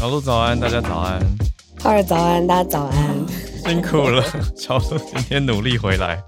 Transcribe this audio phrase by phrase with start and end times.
[0.00, 1.20] 小鹿早安，大家早安。
[1.78, 3.14] 浩儿早安，大家早安。
[3.66, 4.24] 辛苦了，
[4.56, 6.18] 小鹿今天努力回来。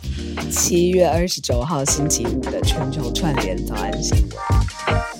[0.50, 5.11] 七月二十九号星期五的全球串联早安新闻。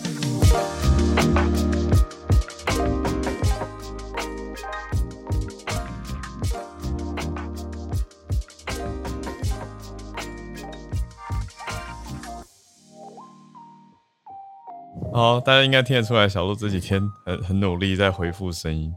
[15.22, 18.92] 好，大家应该听得出来，小鹿这几天很很努力在回复声音。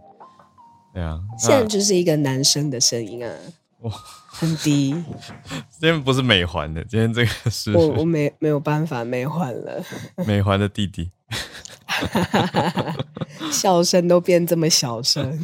[0.91, 3.31] 对啊，现在就是一个男生的声音啊，
[3.81, 3.91] 哇，
[4.25, 4.89] 很低，
[5.69, 9.83] 今天不是美环的，今天这个是我我没没有办法美环了，
[10.25, 11.11] 美环的弟弟，
[13.53, 15.39] 笑声都变这么小声，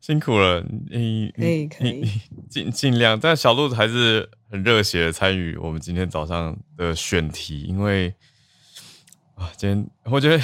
[0.00, 2.02] 辛苦了，你可以可以。
[2.02, 8.14] 你尽尽量，但小鹿还是很热血的参与我们今天早上的选题，因为
[9.40, 10.42] 啊，今天我觉得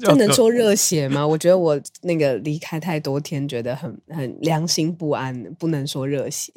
[0.00, 1.26] 这能说热血吗？
[1.26, 6.52] 我觉得我那个离开太多天，觉得很很良心不安，不能说热血，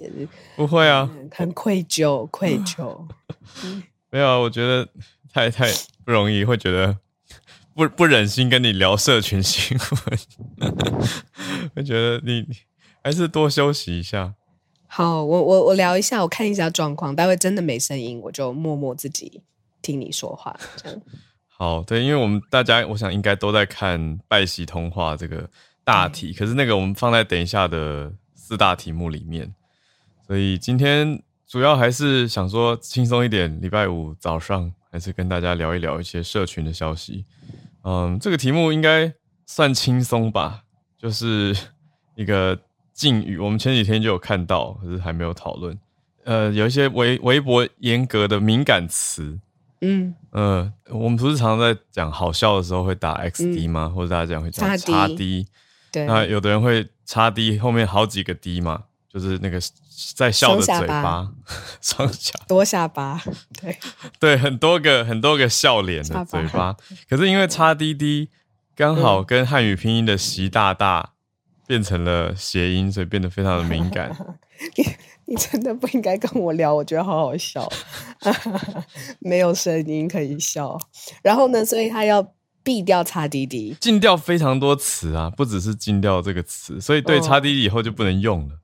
[0.56, 3.08] 不会啊，很愧疚，愧疚。
[4.12, 4.88] 没有啊，我觉得
[5.34, 5.67] 太太
[6.06, 7.00] 不容易，会觉得
[7.73, 9.75] 不不忍心跟你聊社群新
[10.59, 10.72] 闻，
[11.75, 12.45] 会觉得你
[13.03, 14.36] 还是多休息一下。
[14.86, 19.42] 好，我我我聊一下，我看一下状况，待会真的没声音，我就默默自己
[19.81, 21.02] 听你说话，这样。
[21.58, 25.50] 好，对，因为我们大家，我想应该都在看拜喜通话这个
[25.86, 29.56] 大题，可是那个我们放在等一下的四大题目里面，
[30.28, 37.23] 所以今天主要还是想说轻松一点，礼拜五早上还是跟大家聊一聊一些社群的消息。
[37.84, 39.14] 嗯，这个题目应该
[39.45, 40.64] 算轻松吧，
[40.97, 41.56] 就是
[42.16, 42.59] 一个
[42.92, 45.80] 禁语，我们前几天就有看到，可是还没有讨论。
[46.25, 49.40] 呃，有一些微微博严格的敏感词。
[49.86, 50.16] 嗯。
[50.31, 53.88] 呃，我们不是常常在讲好笑的时候会打 XD 吗？
[53.88, 55.47] 或者大家讲会讲叉叉 D D，
[55.91, 59.62] 对，那有的人会叉 D 后面好几个 D 嘛，就是那个
[60.13, 61.31] 在笑的嘴巴，
[61.81, 63.22] 双下 多下巴，
[63.62, 63.78] 对，
[64.19, 66.75] 对，很多个很多个笑脸的嘴巴。
[67.09, 68.29] 可是因为叉 D D
[68.75, 71.12] 刚好跟汉语拼音的习大大
[71.66, 74.13] 变成了谐音，所以变得非常的敏感。
[75.25, 77.68] 你你真的不应该跟我聊，我觉得好好笑，
[79.19, 80.78] 没有声音可以笑。
[81.22, 88.56] 然后呢，所以他要避掉叉滴滴，禁掉非常多词啊，不只是禁掉这个词，所以对叉滴滴以后就不能用了，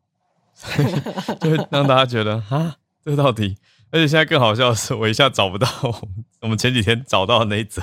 [0.54, 0.88] 所以
[1.42, 3.58] 就会让大家觉得啊，这到底？
[3.92, 7.82] 而且现在更好笑的是，我一下找不到我们我们前几天找到的那一则，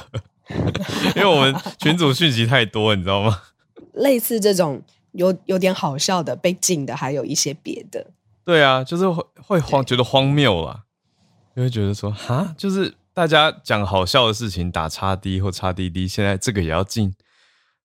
[1.15, 3.43] 因为我们群组讯息太多，你知道吗？
[3.93, 4.81] 类似这种
[5.13, 8.07] 有有点好笑的被禁的，还有一些别的。
[8.49, 10.85] 对啊，就是会会荒觉得荒谬啦，
[11.55, 17.15] 就会觉得说哈，就是大家讲好笑的事情打叉 D 或叉 DD，现在这个也要禁。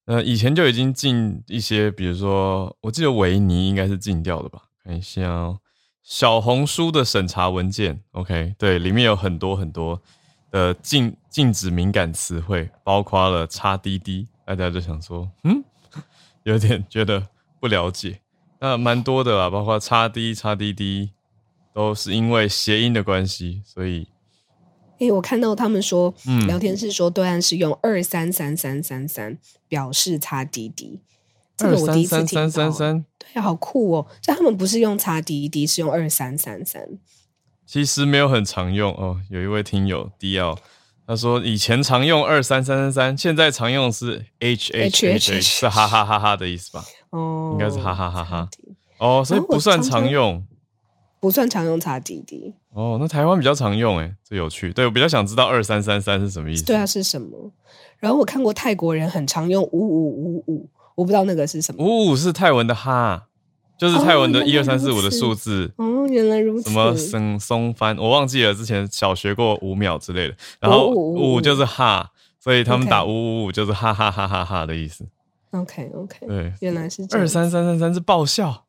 [0.05, 4.61] 呃，以前就已经禁一些，比如说，我记得维尼应该是禁掉的吧？
[4.85, 5.59] 看一下哦，
[6.01, 10.01] 小红书的审查文件，OK，对，里面有很多很多
[10.49, 15.61] 的禁禁止敏感词汇，包括了叉 DD，大家就想说，嗯，
[16.43, 17.27] 有点觉得
[17.59, 18.21] 不了解。
[18.63, 21.09] 那蛮多的啦，包括叉 D、叉 DD，
[21.73, 24.07] 都是因为谐音的关系，所以
[24.99, 29.37] 诶，我看到他们说，嗯聊天室说对岸是用二三三三三三
[29.67, 31.01] 表示叉滴滴，
[31.57, 32.49] 这二个我第三三一次听到。
[32.49, 34.07] 三三三，对，好酷哦！
[34.21, 36.87] 就他们不是用叉滴滴，是用二三三三。
[37.65, 39.19] 其实没有很常用哦。
[39.29, 40.57] 有一位听友 DL，
[41.05, 46.85] 他说以前常用二三三三三，现在常用是 H H H，是哈哈哈哈的意思吧？
[47.13, 48.49] 哦，应该是哈哈哈哈
[48.97, 50.43] 哦，所以不算常用
[51.19, 52.53] 不算常用擦滴滴。
[52.73, 52.97] 哦。
[52.99, 54.73] 那台湾比较常用，诶，这有趣。
[54.73, 56.65] 对我比较想知道二三三三是什么意思。
[56.65, 57.51] 对啊，是什么？
[57.99, 61.83] 然后我看过泰国人很常用五五五五，我不知道那个是什么。
[61.83, 63.27] 五五是泰文的哈，
[63.77, 65.71] 就是泰文的哦一二三四五的数字。
[65.77, 66.69] 哦，原来如此。
[66.69, 70.35] 什么松松翻，我忘记了，之前小学过五秒之类的。
[70.59, 75.05] 然后五五就是哈，所以他们打五五五就是哈哈哈哈哈的意思。
[75.53, 78.65] ？OK OK，对，原来是这样二三三三三是爆笑，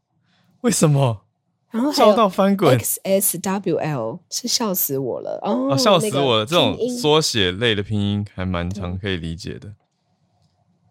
[0.61, 1.25] 为什么
[1.71, 6.47] 然后还笑到翻滚？XSWL 是笑死我了哦，啊，笑死那个我了！
[6.47, 9.75] 这种缩写类的拼音还蛮常可以理解的。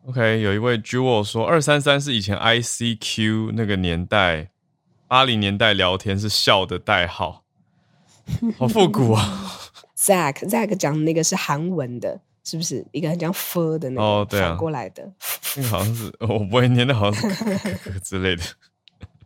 [0.07, 4.49] OK，有一位 Jewel 说，二三三是以前 ICQ 那个年代，
[5.07, 7.43] 八零年代聊天是笑的代号，
[8.57, 9.61] 好复古啊！
[9.95, 15.09] Zack Zack 讲的那个是韩文的，是不是一个很像 f 的那个反过来的？
[15.55, 18.43] 那个好像是我不会念的，好像是 之类的，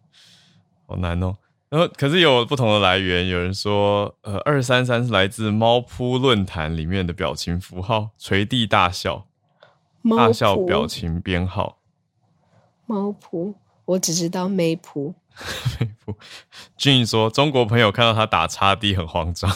[0.88, 1.36] 好难哦。
[1.70, 9.28] 然后可是有不同的来源，有人说，呃，二三三是来自猫扑论坛里面的表情符号，垂地大笑，
[10.16, 11.80] 大笑表情编号。
[12.86, 13.54] 猫扑，
[13.84, 15.14] 我只知道妹扑。
[15.80, 16.16] 妹扑。
[16.78, 19.54] 俊说，中国朋友看到他打叉 D 很慌张。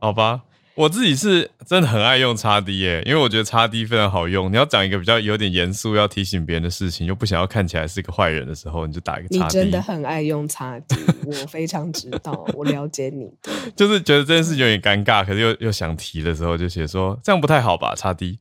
[0.00, 0.40] 好吧。
[0.76, 4.50] 我自己是真的很爱用叉 D 耶，因为我觉得叉 D 非常好用。
[4.50, 9.58] 你要讲一个比较有点严肃、要提醒别人的事情，又不想要看起来是一个坏人的时候，你就打一个叉 D。
[9.58, 13.30] 你真的很爱用叉 D， 我非常知道，我了解你。
[13.76, 17.94] 就是觉得这件事有点尴尬，可是又又想提的时候，就写说这样不太好吧？
[17.94, 18.38] 叉 D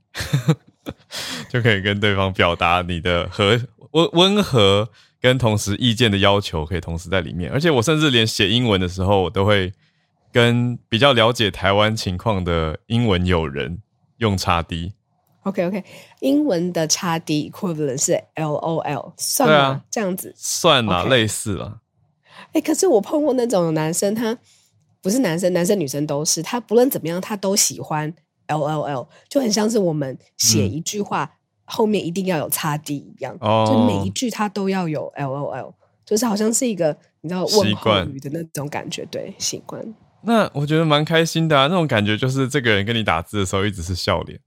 [1.51, 3.59] 就可以跟对方表达你的和
[3.91, 4.87] 温温和
[5.19, 7.51] 跟同时意见的要求，可以同时在里面。
[7.51, 9.73] 而且我甚至连写英文的时候，我都会。
[10.31, 13.81] 跟比较了解台湾情况的英文友人
[14.17, 14.93] 用叉 D。
[15.43, 15.83] OK OK，
[16.19, 19.83] 英文的叉 D equivalent 是 LOL，算吗？
[19.89, 21.79] 这样子算啊，类似了。
[22.51, 24.37] 哎，可是我碰过那种男生，他
[25.01, 28.13] 不是男生，男生女生都是，他不论怎么样，他都喜欢
[28.47, 35.73] LOL，就很像是我们写一句话后面一定要有叉 D 一样，就每一句他都要有 LOL，
[36.05, 39.81] 就是好像是一个你知道问候语的那种感觉，对，习惯。
[40.21, 44.39] 那我觉得蛮开心的啊，那种感觉就是这个人跟你打字的时候一直是笑脸，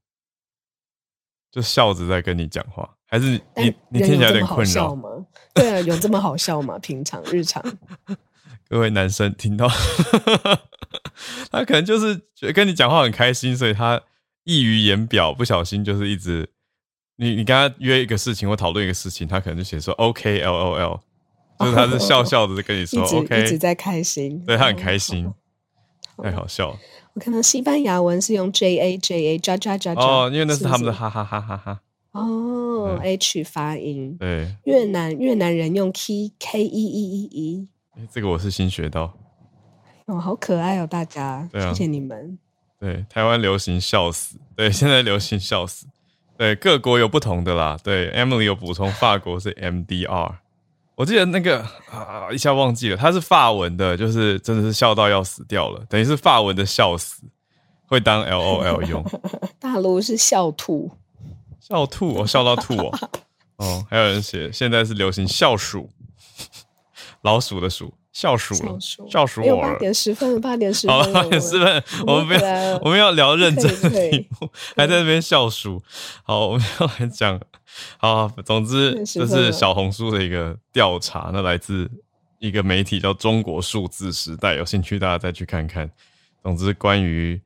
[1.50, 4.94] 就笑着在跟你讲话，还是你你听起来有点困扰。
[4.94, 5.08] 吗？
[5.54, 6.78] 对啊，有这么好笑吗？
[6.82, 7.62] 平常日常，
[8.68, 9.68] 各位男生听到，
[11.50, 14.00] 他可能就是觉得跟你讲话很开心，所以他
[14.44, 16.48] 溢于言表，不小心就是一直
[17.16, 21.00] 你你跟他约一个事情或讨论一个事情，他可能就写说 OK L O L，
[21.60, 25.32] 就是他是笑笑的在跟你说 OK，一直在开心，对他很开心。
[26.22, 26.78] 太好笑了！
[27.14, 31.80] 我看到西班牙文是用 J A J A 加加加哦，因为那是他们的哈哈哈哈哈。
[32.12, 34.16] 哦，H 发音。
[34.18, 37.68] 对，越南越南人用 K K E E E E。
[38.10, 39.14] 这个我是新学到。
[40.06, 42.38] 哦，好可爱哦，大家，谢谢你们。
[42.78, 45.86] 对，台湾流行笑死，对， 现在流行笑死，
[46.36, 47.78] 对，各国有不同的啦。
[47.82, 50.41] 对，Emily 有补充，法国是 M D R。
[50.94, 51.60] 我记得那个
[51.90, 57.22] 啊，一下忘记了，他是法文的，就是真的是笑到要死掉了，等于是法文的笑死，
[57.86, 59.04] 会当 L O L 用。
[59.58, 60.90] 大陆是笑吐，
[61.58, 62.98] 笑吐，我笑到吐哦。
[63.56, 65.88] 哦，还有人写，现在是流行笑鼠，
[67.22, 67.94] 老鼠的鼠。
[68.12, 68.78] 笑鼠了，
[69.10, 69.72] 笑鼠我了。
[69.72, 70.94] 八点十分， 八点十分。
[70.94, 75.82] 好了，八点十分，我们不要，我们要聊认真的题目，还在那边笑鼠。
[76.22, 77.40] 好，我们要来讲。
[77.96, 81.90] 好，总之这是小红书的一个调查，那来自
[82.38, 85.90] 一个媒体叫中国数字时代，有兴趣大家再去看看。
[86.42, 87.40] 总之，关于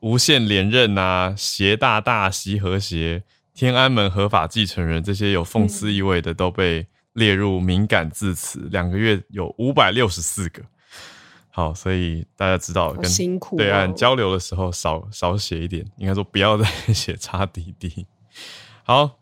[0.00, 3.22] 无限连任啊、习大大、习和谐、
[3.54, 6.88] 天安门合法继承人这些有讽刺意味的，都被。
[7.18, 10.62] 列入敏感字词，两个月有五百六十四个。
[11.50, 13.10] 好，所以大家知道跟
[13.56, 18.06] 对岸交流的时候少少写一点，应该说不要再 写叉滴滴。
[18.84, 19.18] 好，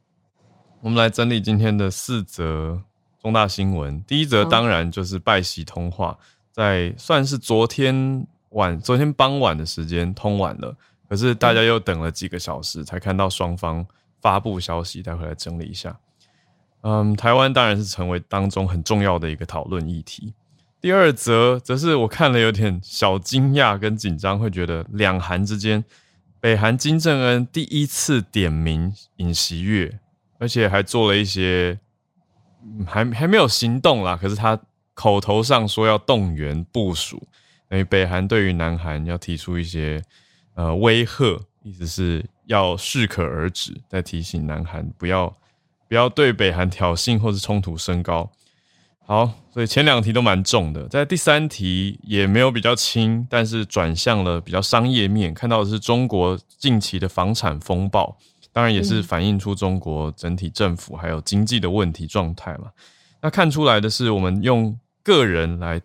[0.82, 2.82] 我们来整理今天的四则
[3.22, 4.02] 重大新闻。
[4.04, 6.18] 第一则当然就是拜习通话，
[6.52, 10.76] 在算是昨天晚、昨天傍晚的时间通完了，
[11.08, 13.86] 可是大家又等了几个小时才看到双方
[14.20, 15.98] 发布消息，待会来整理一下。
[16.88, 20.32] 嗯，台湾当然是成为当中很重要的一个讨论议题。
[20.80, 25.84] 第二则则是我看了有点小惊讶跟紧张，会觉得两韩之间，
[26.38, 29.98] 北韩金正恩第一次点名尹锡悦，
[30.38, 31.76] 而且还做了一些，
[32.86, 34.56] 还还没有行动啦，可是他
[34.94, 37.20] 口头上说要动员部署，
[37.68, 40.00] 等于北韩对于南韩要提出一些
[40.54, 45.36] 呃威吓，意思是要适可而止，在提醒南韩不要。
[45.88, 48.30] 不要对北韩挑衅或是冲突升高。
[49.08, 58.18] 好，所以前两题都蛮重的，在第三题也没有比较轻，但是转向了比较商业面，看到的是中国近期的房产风暴，
[58.52, 62.70] 当然也是反映出中国整体政府还有经济的问题状态嘛。
[63.22, 65.80] 那看出来的是，我们用个人来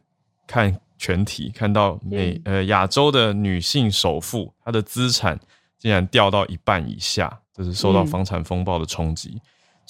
[0.47, 5.39] 看全体，看到美呃亚洲的女性首富，她的资产
[5.77, 9.39] 竟然掉到一半以下，这是受到房产风暴的冲击。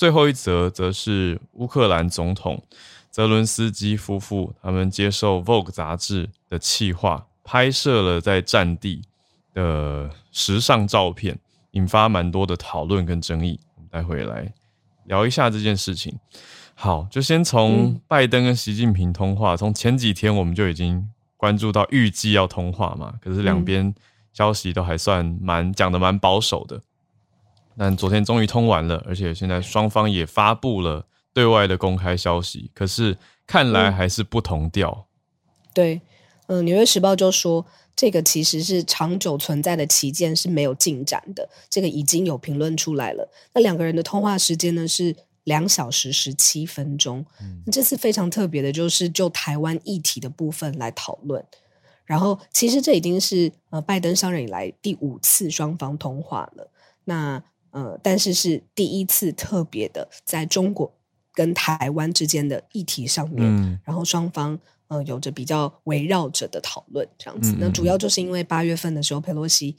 [0.02, 2.60] 最后一则则是乌克兰总统
[3.12, 9.04] 泽伦斯基夫妇，他们接受《Vogue》杂志的企划，拍摄了在战地
[9.54, 11.38] 的时尚照片，
[11.74, 13.60] 引发蛮多的讨论跟争议。
[13.76, 14.52] 我们待会来
[15.04, 16.18] 聊一下这件事情。
[16.74, 23.94] 好，就先从拜登跟习近平通话，从前几天我们就已经关注到预计要通话嘛，可是两边
[24.34, 26.82] 消息都还算蛮讲的蛮保守的。
[27.82, 35.08] 但昨天终于通完了，而且现在双方也发布了对外的公开消息，可是看来还是不同调。
[35.74, 36.00] 对，
[36.46, 43.28] 嗯，《纽约时报》就说，这个其实是长久存在的旗舰是没有进展的，这个已经有评论出来了。
[43.56, 47.26] 那两个人的通话时间呢是两小时十七分钟。
[47.42, 51.44] 嗯，这次非常特别的就是就台湾议题的部分来讨论。
[52.06, 56.70] 然后，其实这已经是呃拜登上任以来第五次双方通话了。
[57.06, 60.94] 那呃，但是是第一次特别的在中国
[61.34, 67.56] 跟台湾之间的议题上面，然后双方呃有着比较围绕着的讨论这样子。
[67.60, 69.76] 那主要就是因为八月份的时候，佩洛西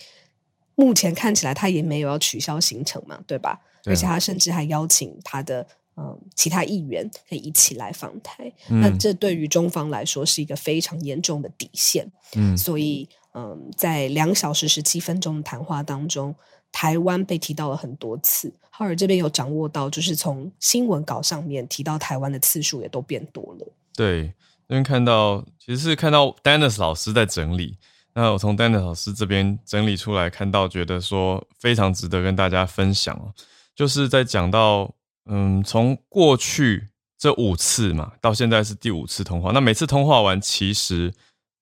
[0.74, 3.60] 目前看起来他也没有要取消行程嘛，对吧？
[3.84, 5.66] 而且他甚至还邀请他的。
[5.94, 12.10] 嗯，其他议员可以一起来访台，那这对于中方来说是一个非常严重的底线。
[12.34, 16.34] 嗯，所以嗯，在两小时十七分钟的谈话当中，
[16.72, 18.52] 台湾被提到了很多次。
[18.70, 23.66] 浩尔这边有掌握到，就是从新闻稿上面提到台湾的次数也都变多了。
[23.94, 24.28] 对，
[24.66, 27.76] 这边看到其实是看到 Dennis 老师在整理，
[28.14, 33.32] 那我从 Dennis 老师这边整理出来，看到觉得说非常值得跟大家分享哦，
[33.76, 34.92] 就是在讲到。
[35.26, 39.52] 嗯，从过去这五次嘛，到现在是第五次通话。
[39.52, 41.14] 那每次通话完，其实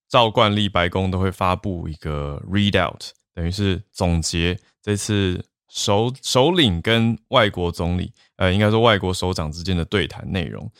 [0.08, 10.70] 照惯例，白宫都会发布一个 readout，等于是总结这次首首领跟外国总理，呃，应该说外国首长之间的对谈内容。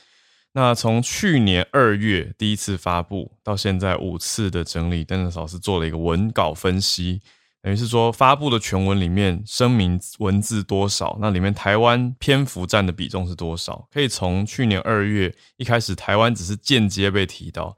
[0.53, 7.21] 那从去年二月第一次发布到现在五次的整理，邓老师做了一个文稿分析。
[7.63, 13.87] 等于是说，发布的全文里面声明文字多少，那里面台湾篇幅占的比重是多少？
[13.93, 17.77] 可以从去年二月一开始，台湾只是间接被提到，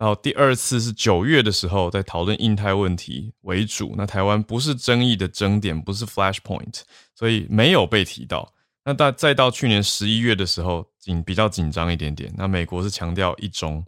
[0.00, 6.80] 然后第二次是九月的时候，在讨论印太问题为主，那台湾不是争议的争点，不是 flashpoint，
[7.14, 8.52] 所以没有被提到。
[8.84, 13.84] 那到再到去年十一月的时候，紧比较紧张一点点，那美国是强调一中，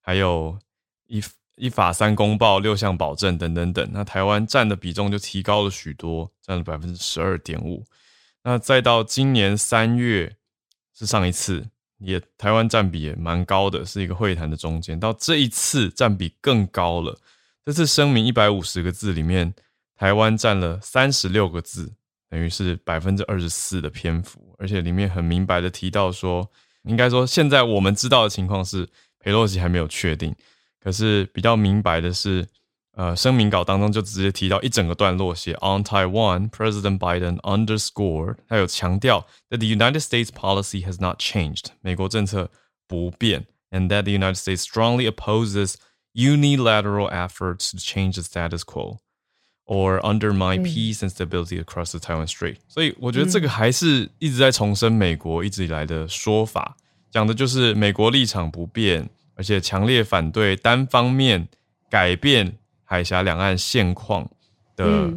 [0.00, 0.58] 还有
[1.06, 1.22] 一。
[1.56, 7.84] 一法三公报、六项保证等等等，那台湾占的比重就提高了许多，占了百分之十二点五。
[8.42, 10.34] 那再到今年三月
[10.98, 11.68] 是上一次，
[12.04, 14.98] 也台湾占比也蛮高的，是一个会谈的中间。
[14.98, 17.18] 到这一次占比更高了，
[17.64, 19.54] 这次声明一百五十个字里面，
[19.96, 21.92] 台湾占了三十六个字，
[22.28, 26.50] 等于是百分之二十四的篇幅，而且里面很明白的提到说，
[26.84, 30.34] 应该说现在我们知道的情况是，佩洛西还没有确定。
[30.80, 32.44] 可是比较明白的是，
[32.95, 42.49] 呃，声明稿当中就直接提到一整个段落写 On Taiwan, President Biden underscored，他有强调 that the United States policy has not changed，美国政策
[42.87, 45.75] 不变，and that the United States strongly opposes
[46.13, 48.97] unilateral efforts to change the status quo
[49.65, 52.57] or undermine peace and stability across the Taiwan Strait。
[52.67, 56.75] 所以我觉得这个还是一直在重申美国一直以来的说法，
[57.11, 59.09] 讲的就是美国立场不变。
[59.39, 61.47] 而且强烈反对单方面
[61.91, 62.57] 改变
[62.92, 64.30] 海峡两岸现况
[64.76, 65.10] 的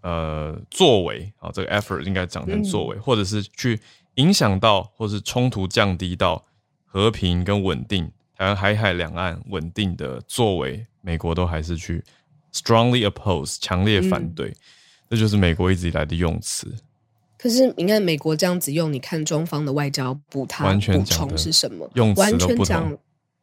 [0.00, 3.80] 呃作为啊，这个 effort 应该讲成作为，或者是去
[4.14, 6.44] 影响到或是冲突降低到
[6.84, 12.04] 和平跟稳定台湾海海两岸稳定的作为，美国都还是去
[12.52, 14.54] strongly oppose 强烈反对，
[15.10, 16.72] 这就是美国一直以来的用词。
[17.36, 21.90] 可是你看美国这样子用，你看中方的外交部它补充是什么？
[21.94, 22.96] 用完全讲。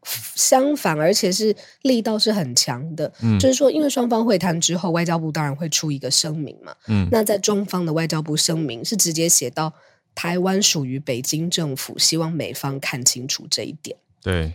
[0.05, 3.11] 相反，而且是力道是很强的。
[3.21, 6.75] 嗯，就是说，因为双方会谈之后，外交部当然会出一个声明嘛。
[6.87, 9.73] 嗯，那在中方的外交部声明是直接写到
[10.15, 13.97] 台湾属于北京政府，希望美方看清楚这一点。
[14.21, 14.53] 对，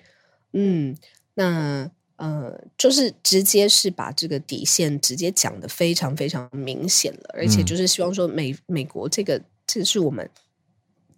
[0.52, 0.96] 嗯，
[1.34, 10.28] 那呃，就是直接是把这个底线直接讲的非常非常明显了，而且就是希望说美美国这个这是我们。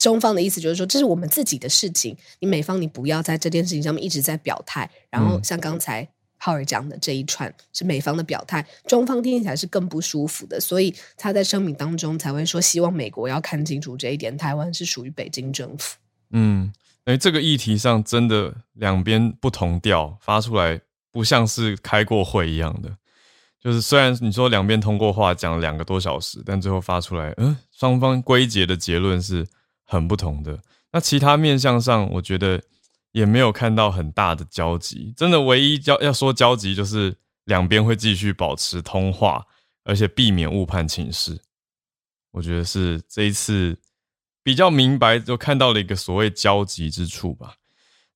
[0.01, 4.91] 中方的意思就是说，这是我们自己的事情，你美方你不要在这件事情上面一直在表态。
[5.11, 15.99] 然后像刚才浩尔讲的这一串是美方的表态，中方听起来是更不舒服的，所以他在声明当中才会说，希望美国要看清楚这一点，台湾是属于北京政府。
[16.31, 16.73] 嗯，
[17.05, 20.81] 哎，这个议题上真的两边不同调发出来，
[21.13, 22.97] 不像是开过会一样的。
[23.63, 29.47] 就是虽然你说两边通过话讲了两个多小时，但最后发出来，嗯，双方归结的结论是。
[29.91, 30.57] 很不同的。
[30.93, 32.63] 那其他面向上，我觉得
[33.11, 35.13] 也没有看到很大的交集。
[35.17, 39.45] 真的，唯一交要说交集，就是两边会继续保持通话，
[39.85, 41.37] 而且避免误判情势。
[42.31, 43.77] 我觉得是这一次
[44.45, 47.57] 比较明白，就看到了一个所谓交集之处吧。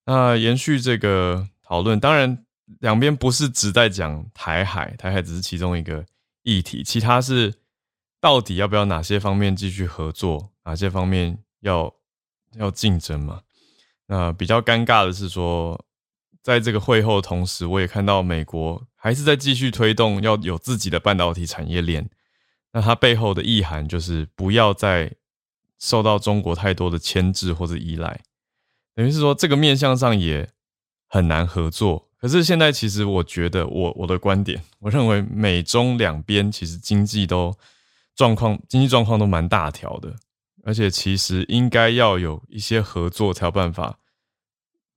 [0.07, 2.45] 那延续这个讨论，当然
[2.81, 6.05] 两边不是只在讲台海，台海只是其中一个
[6.43, 7.55] 议题，其他是
[8.21, 11.39] 到底要不要哪些方面继续合作，哪些方面。
[11.65, 11.93] 要
[12.57, 13.41] 要竞争嘛？
[14.07, 15.85] 那比较尴尬的是说，
[16.43, 22.09] 在这个会后的同时，我也看到美国还是在继续推动要有自己的半导体产业链。
[22.73, 25.13] 那它背后的意涵就是不要再
[25.79, 28.21] 受到中国太多的牵制或者依赖，
[28.95, 30.51] 等于是说这个面向上也
[31.09, 32.09] 很难合作。
[32.19, 37.55] 可是现在其实我觉得，我我的观点，我认为美中两边其实经济都
[38.15, 40.17] 状况经济状况都蛮大条的，
[40.65, 43.99] 而且其实应该要有一些合作才有办法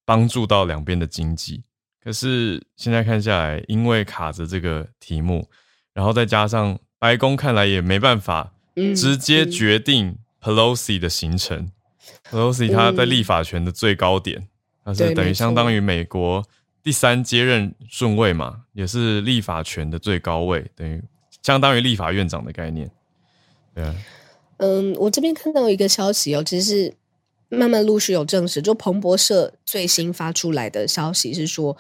[0.05, 1.63] 帮助到两边的经济。
[2.03, 5.50] 可是现在看下来，因为卡着这个题目，
[5.93, 6.79] 然后再加上。
[7.00, 8.53] 白宫看来也没办法
[8.95, 11.71] 直接决定 Pelosi 的行程。
[12.31, 14.47] Pelosi 他在立法权的最高点，
[14.83, 16.43] 他是等于相当于美国
[16.81, 21.00] 第三接任顺位嘛，也是立法权的最高位，等于
[21.43, 22.89] 相当于立法院长的概念。
[23.75, 23.95] 对啊。
[24.57, 26.93] 嗯，我这边看到一个消息哦，其实是
[27.49, 31.77] 慢慢陆续有证实，就彭博社最新发出来的消息是说。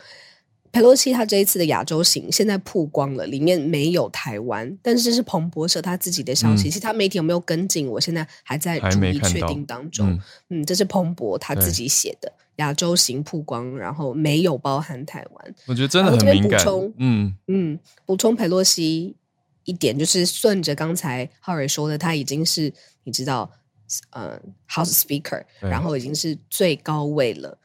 [0.69, 7.87] 佩洛西他这一次的亚洲行现在曝光了，里面没有台湾，但是这是彭博社他自己的消息，其他媒体有没有跟进？
[7.87, 10.19] 我现在还在逐一确定当中。
[10.49, 15.55] 嗯，这是彭博他自己写的亚洲行曝光，然后没有包含台湾。
[15.67, 16.61] 我觉得真的很敏感。
[16.97, 19.15] 嗯嗯，补充佩洛西
[19.67, 23.51] 一点，就是顺着刚才浩蕊说的，他已经是你知道，
[24.09, 27.59] 呃，House Speaker，然后已经是最高位了。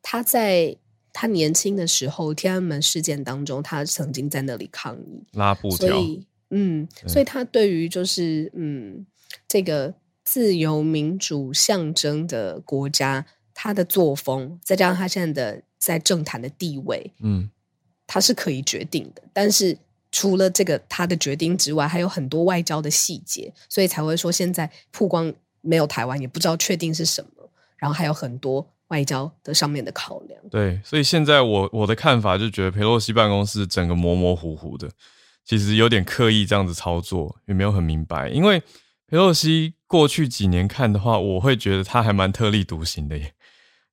[0.00, 0.78] 他在。
[1.12, 9.04] 他年轻的时候，天安门事件当中，他曾经在那里抗议拉布条，所以嗯，所以他对于就是嗯
[9.48, 9.92] 这个
[10.22, 17.50] 自由民主象征的国家，他的作风，再加上他现在的在政坛的地位，嗯，
[18.06, 19.20] 他是可以决定的。
[19.32, 19.76] 但是
[20.12, 28.66] 除了这个他的决定之外，还有很多外交的细节，所以才会说现在曝光没有台湾，也不知道确定是什么，然后还有很多。
[28.90, 34.90] 外交的上面的考量，对，所以现在我我的看法就觉得佩洛西办公室整个模模糊糊的，
[35.44, 38.28] 其实有点刻意这样子操作，也没有很明白。
[38.30, 38.58] 因为
[39.06, 43.32] 佩洛西过去几年看的话，我会觉得他还蛮特立独行的耶，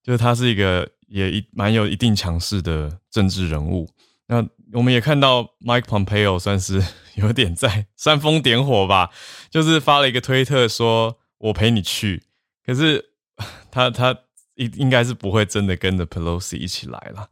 [0.01, 3.87] 就是他是一个也一蛮有一定强势的政治人物。
[4.25, 4.41] 那
[4.73, 6.83] 我们也看到 Mike Pompeo 算是
[7.15, 9.09] 有点在煽风点火吧，
[9.49, 12.23] 就是发了一个推特说我陪你去，
[12.65, 13.09] 可是
[13.71, 14.17] 他他。
[14.57, 17.29] 应应该是不会真的跟着 Pelosi 一起来了，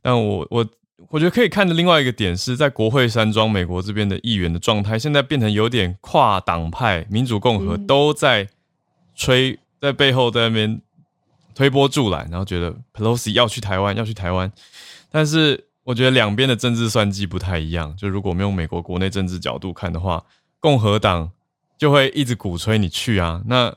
[0.00, 0.64] 但我我
[1.08, 8.48] 我觉得可以看的另外一个点是在国会山庄，美国这边的议员的状态，现在变成有点跨党派，民主共和都在
[9.16, 10.80] 吹，在背后在那边
[11.56, 14.52] 推波助澜，然后觉得 Pelosi 要去台湾，要去台湾，
[15.10, 20.24] 但是我觉得两边的政治算计不太一样，就如果我们用美国国内政治角度看的话，
[20.60, 21.30] 共和党
[21.76, 23.74] 就会一直鼓吹你去啊，那。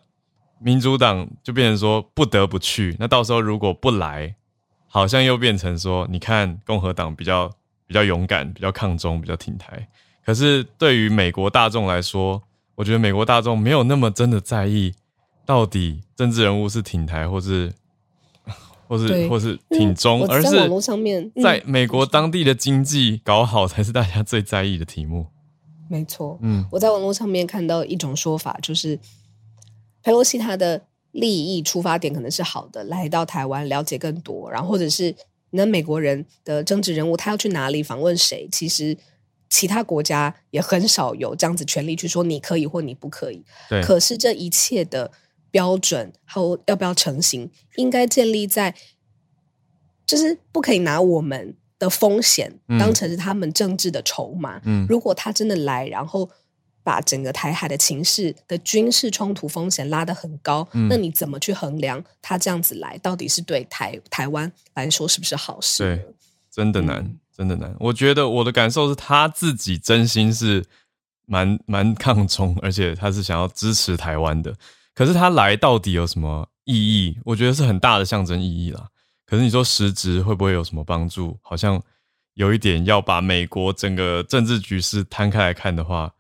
[0.65, 4.33] 民主党就变成说不得不去，那到时候如果不来，
[4.87, 7.51] 好像又变成说，你看共和党比较
[7.85, 9.85] 比较勇敢，比较抗中，比较挺台。
[10.25, 12.41] 可是对于美国大众来说，
[12.75, 14.93] 我觉得美国大众没有那么真的在意，
[15.45, 17.73] 到底政治人物是挺台，或是
[18.87, 25.27] 或是或是挺中，而是网络上面，在美国当地的经济搞好才是大家最在意的题目。
[25.89, 28.99] 没错，嗯，我在网络上面看到一种说法，就是。
[30.05, 30.81] 佩洛西他的
[31.13, 35.15] 利益出发点可能是好的，来到台湾了解更多，然后或者是
[35.51, 38.97] 那美国人的政治人物他要去哪里访问谁，其实
[39.49, 43.45] 其他国家也很少有这样子权利去说你可以或你不可以。
[43.69, 45.09] 对，可是这一切的
[45.53, 48.73] 标准还有要不要成型，应该建立在
[50.05, 54.59] 就是不可以拿我们的风险当成是他们政治的筹码。
[54.65, 56.29] 嗯，如果他真的来，然后。
[56.85, 65.81] 把整个台海的情势的军事冲突风险拉得很高，那你怎么去衡量他这样子来到底是对台台湾来说是不是好事？
[65.81, 66.05] 对，
[66.51, 67.73] 真的难，真的难。
[67.79, 70.61] 我觉得我的感受是他自己真心是
[71.25, 74.53] 蛮蛮抗中，而且他是想要支持台湾的。
[74.93, 77.17] 可是他来到底有什么意义？
[77.25, 78.87] 我觉得是很大的象征意义啦。
[79.25, 81.39] 可是你说实质会不会有什么帮助？
[81.41, 81.81] 好像
[82.33, 86.13] 有一点要把美国整个政治局势摊开来看的话。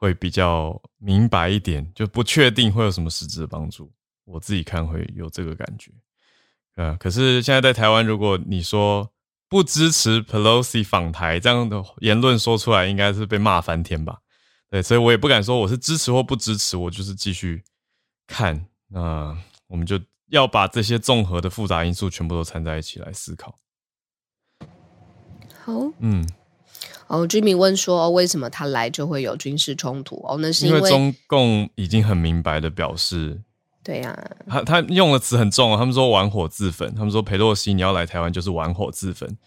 [0.00, 3.90] 会比较明白一点，就不确定会有什么实质的帮助。
[4.26, 5.90] 我自己看会有这个感觉，
[6.76, 9.10] 呃，可是现在在台湾，如果你说
[9.48, 14.20] 不支持 Pelosi 访台这样的言论说出来，应该是被骂翻天吧？
[14.70, 17.64] 对，所以我也不敢说我是支持或不支持，我就是继续
[18.28, 18.64] 看。
[18.86, 19.36] 那
[19.66, 23.56] 我们就要把这些综合的复杂因素全部都掺在一起来思考。
[25.64, 26.24] 好，嗯。
[27.08, 30.16] 哦，居民问说：“哦，为什么他来就会有军事冲突？
[30.28, 33.40] 哦，那是因为中共已经很明白的表示，
[33.82, 39.38] 对呀、他他用的词很重啊，他们说玩火自焚，他们说佩洛西你要来台湾就是玩火自焚，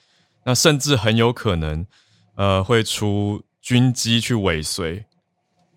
[0.43, 1.85] 那甚至很有可能
[2.33, 5.05] 呃会出军机去尾随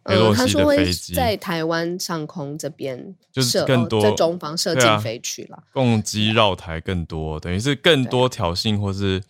[0.05, 5.63] 佩洛嗯，他西说会在台湾上空这边就是更多哦在中方射进对啊飞去了。
[5.73, 9.23] 共机绕台更多，等于是更多挑衅或是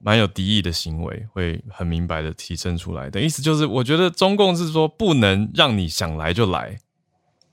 [0.00, 6.78] 蛮有敌意的行为，会很明白的提升出来的意思就是，我觉得中共是说不能让你想来就来，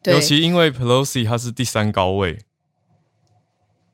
[0.06, 2.40] 尤其因为 Pelosi 他是第三高位，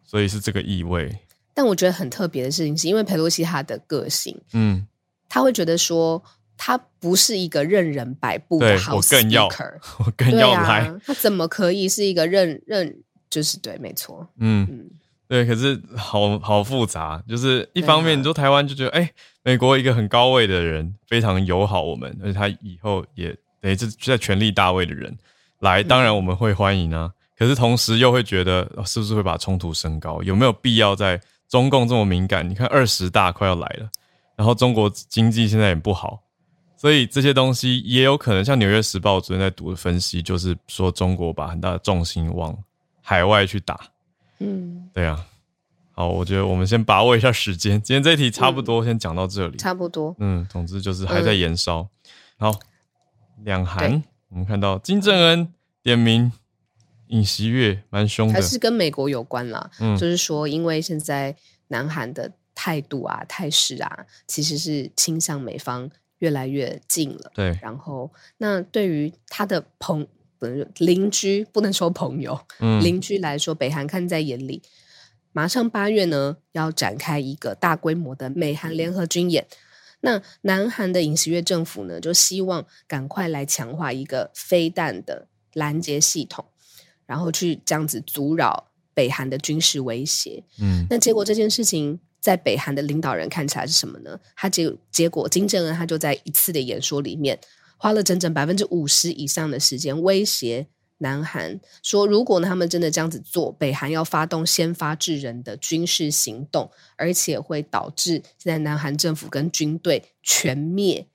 [0.03, 1.19] 所以是这个意味。
[1.53, 4.88] 但我觉得很特别的事情是，因为佩洛西他的个性，嗯，
[5.27, 6.23] 他会觉得说，
[6.62, 12.93] 他不是一个任人摆布的我更要 Speaker，我更对要来，啊，他怎么可以是一个任任？
[13.30, 14.67] 就是对，没错，嗯。
[14.69, 14.89] 嗯，
[15.30, 19.10] 对，可是好好复杂，就是一方面，你说台湾就觉得，哎、
[19.43, 23.30] 美国一个很高位的人非常友好我们，而且他以后也
[23.62, 25.15] 等于是在权力大位的人
[25.60, 27.10] 来，当然我们会欢迎啊。
[27.38, 30.22] 可是同时又会觉得，哦是不是会把冲突升高？
[30.24, 32.50] 有没有必要在中共这么敏感？
[32.50, 33.89] 你看二十大快要来了，
[34.36, 36.19] 然后中国经济现在也不好，
[36.80, 42.58] 所以这些东西也有可能，像《纽约时报》昨天在读的分析，就是说中国把很大的重心往
[43.02, 43.78] 海外去打。
[44.38, 45.26] 嗯，对啊，
[45.92, 49.58] 好，我觉得我们先把握一下时间，今天这一题差不多先讲到这里。
[49.58, 50.15] 差不多。
[50.20, 51.86] 嗯，总之就是还在延烧。
[52.38, 52.58] 好，
[53.44, 56.32] 两韩，我们看到金正恩点名
[57.08, 58.36] 尹锡悦，蛮凶的。
[58.36, 59.70] 还是跟美国有关啦。
[59.82, 61.36] 嗯就是说，因为现在
[61.68, 67.32] 南韩的态度啊、态势啊，其实是倾向美方越来越近了。
[67.34, 74.62] 对，然后，那对于他的朋不能邻居，不能说朋友，嗯， 邻居来说，北韩看在眼里。
[75.32, 79.45] 马上八月呢，要展开一个大规模的美韩联合军演。
[80.01, 86.45] 那南韩的尹锡悦政府呢，就希望赶快来强化一个飞弹的拦截系统，
[87.05, 90.43] 然后去这样子阻扰北韩的军事威胁。
[90.60, 94.19] 嗯那结果这件事情在北韩的领导人看起来是什么呢？
[94.36, 97.39] 他结结果金正恩他就在一次的演说里面
[97.77, 111.08] 花了整整百分之五十以上的时间威胁南韩，说如果他们真的这样子做，北韩要发动先发制人的军事行动，而且会导致现在南韩政府跟军队全灭。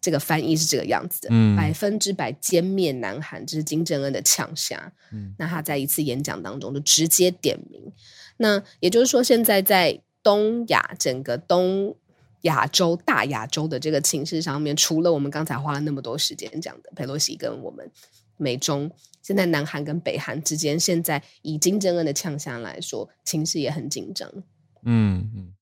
[0.00, 4.92] 这个翻译是这个样子的，嗯百分之百歼灭南韩，这是金正恩的强项。
[5.12, 7.92] 嗯那他在一次演讲当中就直接点名，
[8.38, 11.96] 那也就是说，现在在东亚整个东
[12.42, 17.90] 亚洲大亚洲的这个情势上面，除了我们刚才花了那么多时间讲的佩洛西跟我们
[18.36, 18.90] 美中，
[19.22, 24.30] 现在南韩跟北韩之间，现在以金正恩的呛下来说，情势也很紧张。
[24.82, 25.52] 嗯嗯，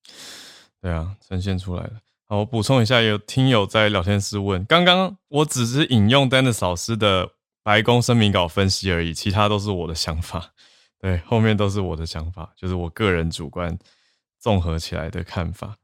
[0.81, 1.93] 对啊，呈现出来了。
[2.27, 7.31] 好，我补充一下，有听友在聊天室问，刚刚我只是引用 Dennis 老师的
[7.65, 10.53] 白宫声明稿分析而已，其他都是我的想法。
[11.01, 13.77] 对，后面都是我的想法，就是我个人主观
[14.49, 15.77] 综合起来的看法。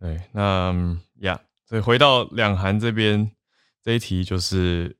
[0.00, 0.74] 对，那
[1.16, 3.30] 呀，所以回到两韩这边
[3.82, 4.96] 这一题，就是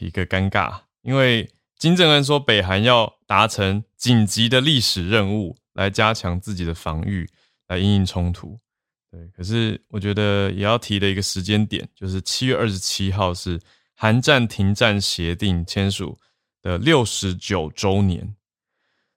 [0.00, 7.26] 一个尴尬，因为金正恩说北韩要达成紧急的历史任务，来加强自己的防御，
[7.68, 8.60] 来应应冲突。
[9.10, 13.58] 对，可是我觉得也要提的一个时间点，就是七月二十七号是
[13.94, 16.18] 韩战停战协定签署
[16.60, 18.36] 的六十九周年。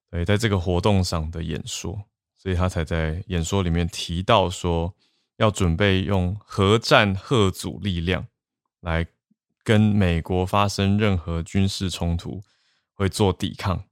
[0.10, 2.02] 对，在这个活动上的演说，
[2.45, 4.93] 所以他才在演说里面提到说，
[5.38, 8.27] 要准备用核战核阻力量
[8.81, 9.03] 来
[9.63, 12.43] 跟美国发生任何军事冲突，
[12.93, 13.84] 会做抵抗。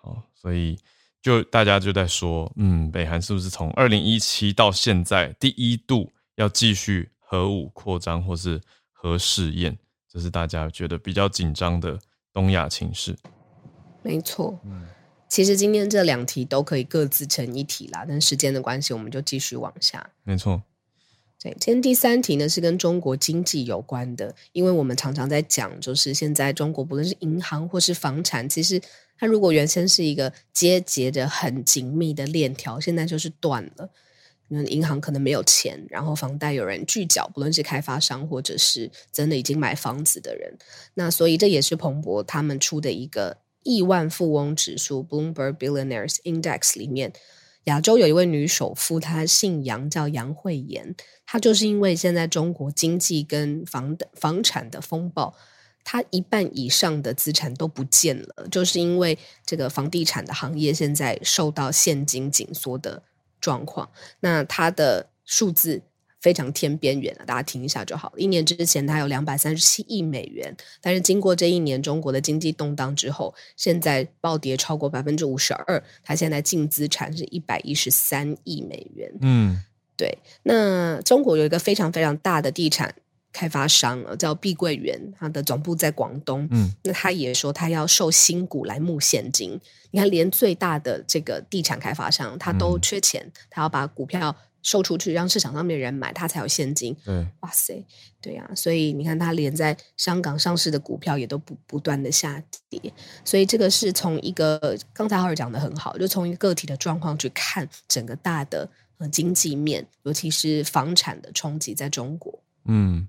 [0.00, 0.78] 好，所以
[1.20, 8.60] 就大家就在说，嗯，北韩是不是从二零一七到现在第一度要继续核武扩张或是
[8.92, 9.76] 核试验？
[10.08, 11.98] 这是大家觉得比较紧张的
[12.32, 13.18] 东亚情势。
[14.04, 14.86] 没错，嗯
[15.28, 20.10] 其实今天这两题都可以各自成一题啦，但时间的关系，我们就继续往下。
[20.24, 20.62] 没错，
[21.40, 28.80] 对，今天第三题呢是跟中国经济有关的，因为我们常常在讲，就是现在中国不论是银行或是房产，其实
[29.18, 33.90] 它如果原先是一个结结的很紧密的链条，现在就是断了。
[34.50, 40.56] 那银行可能没有钱，然后房贷有人拒缴，不论是开发商或者是真的已经买房子的人，
[40.94, 47.12] 那所以这也是彭博他们出的一个亿万富翁指数 （Bloomberg Billionaires Index） 里面，
[47.64, 50.94] 亚洲有一位女首富，她姓杨，叫杨惠妍。
[51.26, 55.34] 她就是因为现在中国经济跟房的房产的风暴，
[55.84, 63.02] 她一半以上的资产都不见了，就是因为这个房地产的行业现在受到现金紧缩的
[63.40, 63.90] 状况。
[64.20, 65.82] 那她的数字
[66.20, 68.14] 非常天边缘了，大家听一下就好了。
[68.18, 79.12] 一年之前它有两百三十七亿美元，但是经过这一年中国的经济动荡之后，现在暴跌超过百分之五十二，它现在净资产是一百一十三亿美元。
[79.20, 79.62] 嗯，
[79.96, 80.18] 对。
[80.42, 82.92] 那中国有一个非常非常大的地产
[83.32, 86.48] 开发商啊，叫碧桂园，它的总部在广东。
[86.50, 89.60] 嗯，那他也说他要售新股来募现金。
[89.92, 94.34] 你看，连最大的这个地产开发商，他都缺钱，他要把股票。
[94.62, 96.94] 售出去，让市场上面的人买，它才有现金。
[97.04, 97.84] 对，哇塞，
[98.20, 102.92] 对呀，所以你看，它连在香港上市的股票也都不不断的下跌，
[103.24, 108.68] 所以这个是从一个刚才浩尔讲的很好，就从一个个体的状况去看整个大的
[108.98, 112.42] 呃经济面，尤其是房产的冲击在中国。
[112.64, 113.08] 嗯，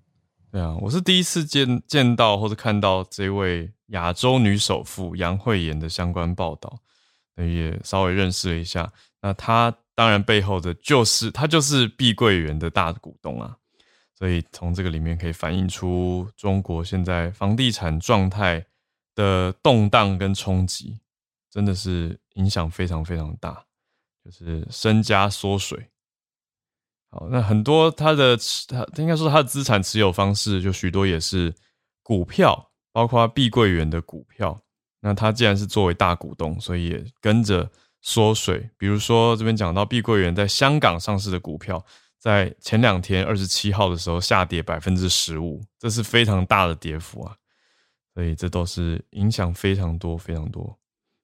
[0.51, 6.79] 对啊，我是第一次见见到或者看到这位亚洲女首富杨惠妍的相关报道，
[7.35, 8.93] 也稍微认识了一下。
[9.21, 9.75] 那她。
[9.99, 13.53] 当然，背后的就是他就是碧桂园的大股东啊，
[14.17, 18.65] 所以从这个里面可以反映出中国现在房地产状态
[19.13, 20.97] 的动荡跟冲击，
[21.51, 23.61] 真的是影响非常非常大，
[24.23, 25.89] 就是身家缩水。
[27.11, 28.37] 好，那很多他的
[28.69, 31.53] 他应该说他的资产持有方式，就许多也是
[32.03, 34.57] 股票，包括碧桂园的股票。
[35.01, 37.69] 那他既然是作为大股东，所以也跟着。
[38.01, 41.85] 缩水，比如说这边讲到碧桂园在香港上市的股票，
[42.17, 47.35] 在前两天二十七号的时候下跌百分之十五，这是非常大的跌幅啊，
[48.13, 50.77] 所以这都是影响非常多非常多。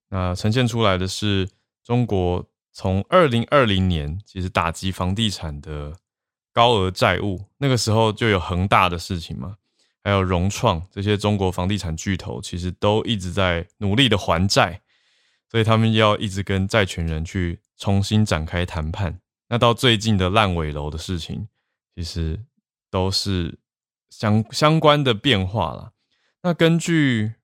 [0.10, 1.50] 那呈现出来的是
[1.84, 5.94] 中国从二零二零年其实打击房地产的
[6.54, 9.56] 高额债务，那个时候就有恒大的事情嘛，
[10.04, 14.82] 还有融创这些中国房地产巨头，其实都一直在努力的还债。
[15.56, 19.22] 所以他们要一直跟债权人去重新展开谈判。
[19.48, 21.48] 那到最近的烂尾楼的事情，
[21.96, 22.38] 其实
[22.92, 23.58] 都是
[24.10, 25.94] 相相关的变化了。
[26.44, 27.36] 那根据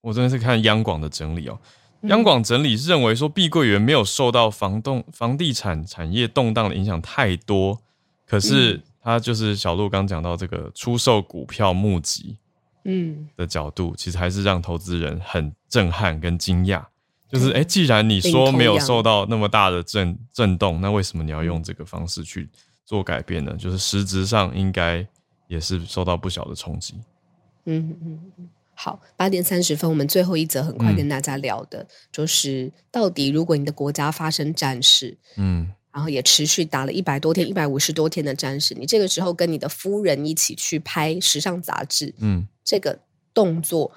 [0.00, 1.58] 我真的是看央广的整理哦，
[2.02, 7.82] 央广整理是认为说，碧桂园没有受到房动房地产产业动荡的影响太多，
[8.24, 12.38] 可是它就是小鹿刚讲到这个出售股票募集，
[12.84, 16.84] 嗯的角度，其实还是让投资人很震撼跟惊讶。
[17.28, 22.48] 就是哎，既然你说没有受到那么大的震震动，那为什么你要用这个方式去
[22.84, 23.52] 做改变呢？
[23.58, 25.04] 就是实质上应该
[25.48, 26.94] 也是受到不小的冲击。
[27.64, 43.00] 嗯嗯嗯，好，八点三十分，我们最后一则很快跟大家聊的，就是到底如果你的国家发生战事，嗯，然后也持续打了一百多天、一百五十多天的战事，你这个时候跟你的夫人一起去拍时尚杂志，嗯，这个
[43.34, 43.90] 动作。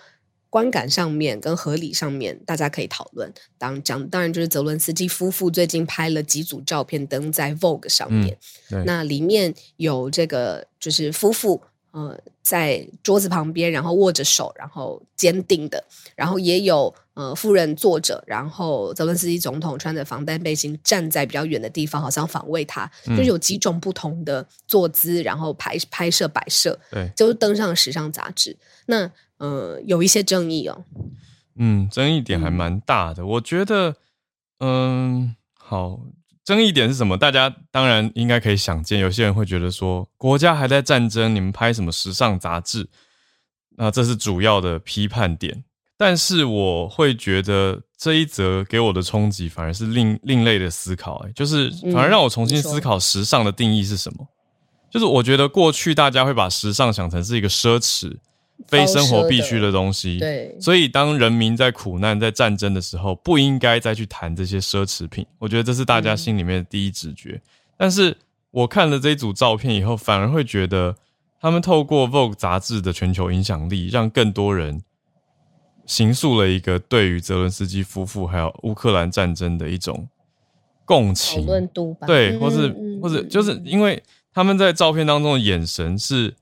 [0.50, 3.32] 观感上面跟合理上面，大家可以讨论。
[3.58, 8.38] 当讲当然就是泽伦斯基夫妇最近拍了几组照片登在 Vogue 上面，
[8.86, 15.84] 那里面有这个就是夫妇呃在桌子旁边，然后握着手，然后坚定的，
[16.16, 28.58] 然后也有呃夫人坐着，然后泽伦斯基总统穿着防弹背心站在比较远的地方，好像防卫他，就是有几种不同的坐姿，然后拍拍摄摆设，对，就是登上时尚杂志。
[28.88, 30.84] 那呃，有一些争议哦。
[31.56, 33.24] 嗯，争议点还蛮大的。
[33.24, 33.96] 我觉得，
[34.58, 36.00] 嗯，好，
[36.50, 37.16] 争议点是什么？
[37.16, 42.90] 大家当然应该可以想见，有些人会觉得说，国家还在战争，你们拍什么时尚杂志？
[43.78, 45.64] 那这是主要的批判点。
[45.96, 54.28] 但是我会觉得这一则给我的冲击，反而是另另类的思考，哎，就是反而让我重新思考时尚的定义是什么。
[54.90, 58.18] 就是我觉得过去大家会把时尚想成是一个奢侈。
[58.68, 65.26] 非生活必须的东西，对，所以当人民在苦难、在战争的时候，不应该再去谈这些奢侈品。
[65.40, 67.42] 我觉得这是大家心里面的第一直觉。
[67.78, 68.16] 但是
[68.52, 70.96] 我看了这一组照片以后，反而会觉得
[71.40, 74.82] 他们透过 Vogue 杂志的全球影响力，让更多人
[75.86, 80.08] 形塑了一个对于泽伦斯基夫妇还有乌克兰战争的一种
[80.86, 81.48] 共情。
[82.06, 86.36] 对，或是或者就是因为他们在照片当中的眼神是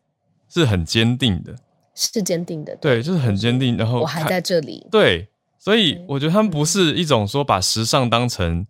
[0.49, 1.55] 是很坚定的。
[1.99, 3.75] 是坚定的，对，就是很坚定。
[3.75, 8.63] 然后我还在这里，对，所以我觉得他们不是一种说把时尚当成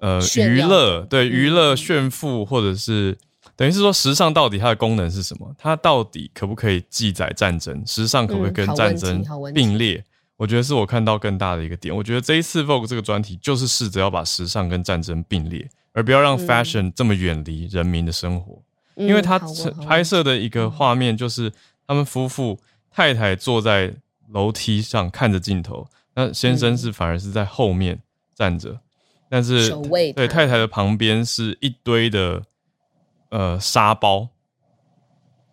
[0.00, 3.16] 呃娱乐，对，娱乐炫富，或者是
[3.56, 5.50] 等于是说时尚到底它的功能是什么？
[5.56, 7.82] 它到底可不可以记载战争？
[7.86, 10.04] 时尚可不可以跟战争并列？
[10.36, 11.96] 我觉得是我看到更大的一个点。
[11.96, 18.60] 我觉得这一次 Vogue 这个专题就是试着要把时尚跟战争并列，而不要让 fashion 这么远离人民的生活，
[18.96, 19.38] 因为它
[19.86, 21.50] 拍摄的一个画面就是。
[21.90, 22.56] 他们夫妇
[22.88, 23.92] 太太坐在
[24.28, 28.00] 楼梯上看着镜头，那先生是反而是在后面
[28.32, 28.78] 站着，
[29.28, 29.68] 但是
[30.14, 32.44] 对太太的旁边是一堆的
[33.30, 34.28] 呃沙包，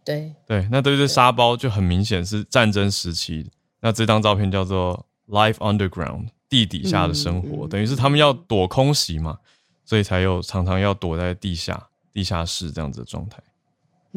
[0.05, 3.49] 对，对，那对这沙包就很明显是战争时期的。
[3.79, 9.39] 那这张照片叫做 Life Underground，地底下的生活，等于是他们要躲空袭嘛，
[9.83, 13.41] 所以才有常常要躲在地下、地下室这样子的状态。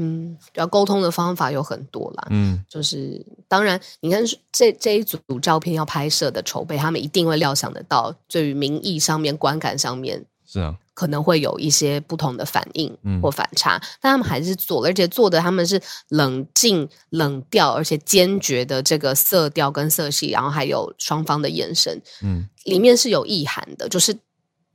[0.02, 2.26] 嗯，要沟通的方法有很多啦。
[2.30, 13.20] 嗯，就是当然，你看这这一组照片要拍摄的筹备，他们一定会料想得到，对于民意上面、观感上面是啊，可能会有一些不同的反应嗯。
[13.20, 24.16] 或反差，但他们还是做了，而且做的他们是冷静、冷调，而且坚决的这个色调跟色系，然后还有双方的眼神，嗯，里面是有意涵的，就是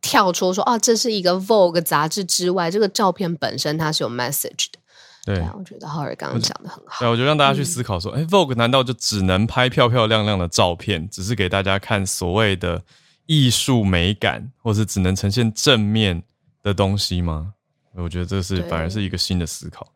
[0.01, 4.79] 跳出说啊，这是一个 Vogue 杂志之外，这个照片本身它是有 message 的。
[5.25, 5.39] 对。
[5.39, 7.09] 啊，我觉得浩尔刚刚讲的很好对，。
[7.09, 12.81] 我就让大家去嗯思考说，哎、v o g u e 难道就只能拍漂漂亮亮的照片，只是给大家看所谓的
[13.25, 16.23] 艺术美感，或是只能呈现正面
[16.61, 17.53] 的东西吗？
[17.95, 19.87] 我觉得这是反而是一个新的思考。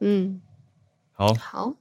[0.00, 0.40] 嗯，
[1.12, 1.72] 好，好，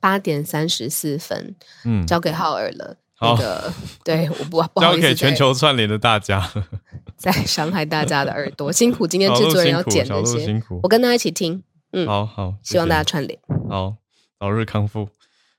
[0.00, 2.96] 八点三十四分，嗯，交给浩尔了。
[3.20, 3.72] 好那个，
[4.04, 6.50] 对，我不不好意思交给全球串联的大家，
[7.18, 10.88] 在伤害大家的耳朵，辛苦今天制作人要剪那些，鹿辛苦我。
[10.88, 11.62] 跟大家一起听，
[11.92, 13.38] 嗯，好好，谢希望大家串联。
[13.68, 13.96] 好，
[14.38, 15.08] 早日康复，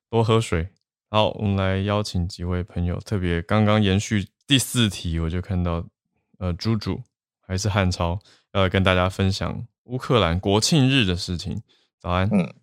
[0.09, 0.69] 多喝水。
[1.09, 5.83] 好，我们来邀请几位朋友，特别刚刚延续第四题，我就看到
[6.37, 7.01] 呃，猪猪
[7.41, 8.19] 还是汉超
[8.53, 11.63] 要来跟大家分享乌克兰国庆日的事情。
[11.99, 12.53] 早安，嗯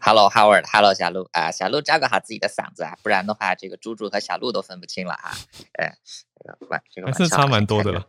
[0.00, 5.30] ，Hello Howard，Hello 小鹿啊，小鹿照顾好自己的嗓子啊，不然的话，这个猪猪和小鹿都分不清了啊。
[5.74, 5.96] 哎，
[6.34, 8.04] 这个玩这个还是差蛮多的 了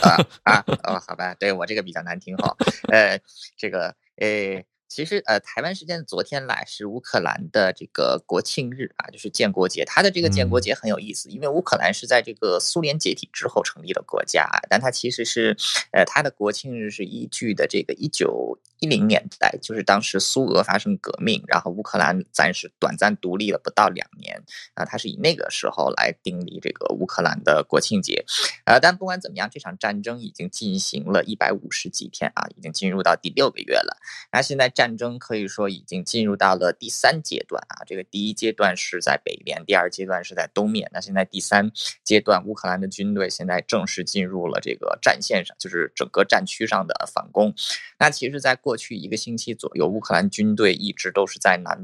[0.00, 2.56] 啊啊哦，好吧，对我这个比较难听哈。
[2.88, 3.18] 呃，
[3.56, 4.64] 这个呃。
[4.94, 9.86] 其实，呃，台湾时间昨天来是乌克兰的这个国庆日啊，就是建国节。
[9.86, 15.56] 它的这个建国节很有意思，因为乌克兰是在这个苏联解体之后成立的国家，但它其实是，
[15.92, 24.42] 呃，它的国庆日是依据的这个一九一零年代，就是当时苏俄发生革命，然后乌克兰暂时短暂独立了不到两年，
[24.74, 28.26] 啊，它是以那个时候来订立这个乌克兰的国庆节，
[28.66, 33.96] 呃，但不管怎么样，这场战争已经进行了一百五十几天啊，已经进入到第六个月了。
[34.30, 40.90] 那现在战争可以说已经进入到了第三阶段啊，这个第一阶段是在北边，第二阶段是在东面。
[40.92, 41.70] 那现在第三
[42.02, 47.54] 阶段，乌克兰的军队现在正式进入了这个战线上，就是整个战区上的反攻。
[47.98, 51.80] 那其实，在过去一个星期左右，乌克兰军队一直都是在南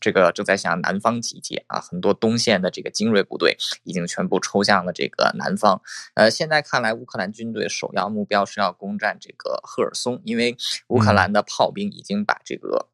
[0.00, 5.80] 这个正在向南方集结啊，很多东线的这个精锐部队已经全部抽向了这个南方。
[6.14, 10.56] 呃，现在看来，乌克兰军队首要目标是要攻占这个赫尔松，因为
[10.88, 12.88] 乌克兰的炮兵已经把这个。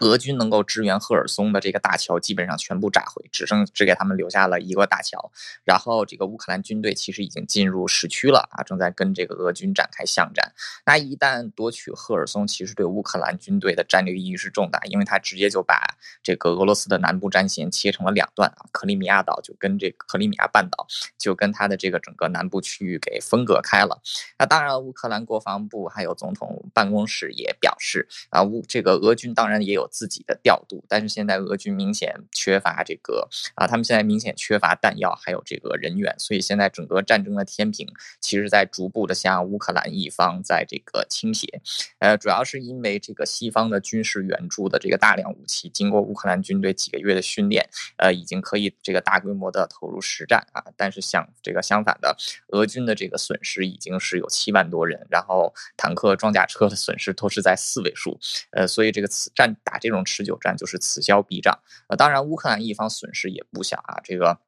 [0.00, 5.30] 俄军能够支援赫尔松的这个大桥基本上全部炸毁，只剩只给他们留下了一个大桥。
[5.64, 10.52] 然后这个乌克兰军队其实已经进入市区了啊，正在跟这个俄军展开巷战。
[10.84, 20.86] 那一旦夺取赫尔松，其实对乌克兰军队的战略意义是重大，因为它直接就把这个俄罗斯的南部战线切成了两段啊，克里米亚岛就跟这个克里米亚半岛
[21.18, 24.00] 就跟它的这个整个南部区域给分隔开了。
[24.38, 37.86] 那当然，乌克兰国防部还有总统办公室也表示啊，乌这个俄军当然也有自己的调度，但是现在俄军明显缺乏这个啊，他们现在明显缺乏弹药，还有这个人员，所以现在整个战争的天平
[38.20, 41.60] 其实在逐步的向乌克兰一方在这个倾斜。
[41.98, 50.62] 呃，主要是因为这个西方的军事援助的这个大量武器，经过乌克兰军队几个月的训练，呃，已经可以这个大规模的投入实战啊。
[50.76, 52.16] 但是相这个相反的，
[52.48, 58.18] 俄军的这个损失已经是有七万多人，然后坦克、装甲车的损失都是在四位数。
[58.50, 61.58] 呃，所以这个此战打这种持久战就是此消彼长。
[61.88, 64.38] 呃，当然乌克兰一方损失也不小啊，这个。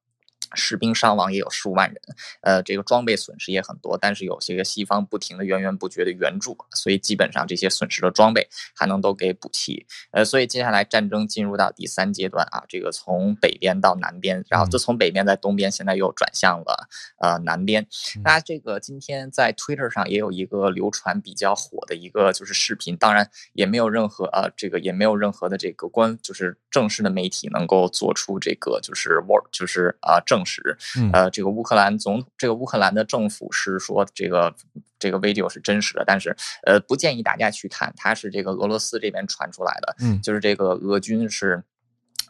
[0.56, 2.00] 士兵伤亡也有数万人，
[2.40, 9.86] 呃，这个装备损失也很多，但是有些个西方不停的源源不绝的援助，所以基本上这些损失的装备还能都给补齐。
[10.12, 16.88] 呃，所以接下来战争进入到第三阶段啊，这个从北边到南边，然后就从北边在东边，现在又转向了
[17.20, 17.86] 呃南边。
[18.24, 30.76] 那这个今天在 Twitter 上也有一个流传比较火的一个就是视频，当然也没有任何呃这个也没有任何的这个官就是正式的媒体能够做出这个就是 word 就是啊、呃、证实。
[30.98, 34.54] 嗯呃，这个乌克兰总这个乌克兰的政府是说这个
[34.98, 36.34] 这个 video 是真实的，但是
[36.64, 41.62] 呃不建议大家去看，它是这个俄罗斯这边传出来的，嗯就是这个俄军是。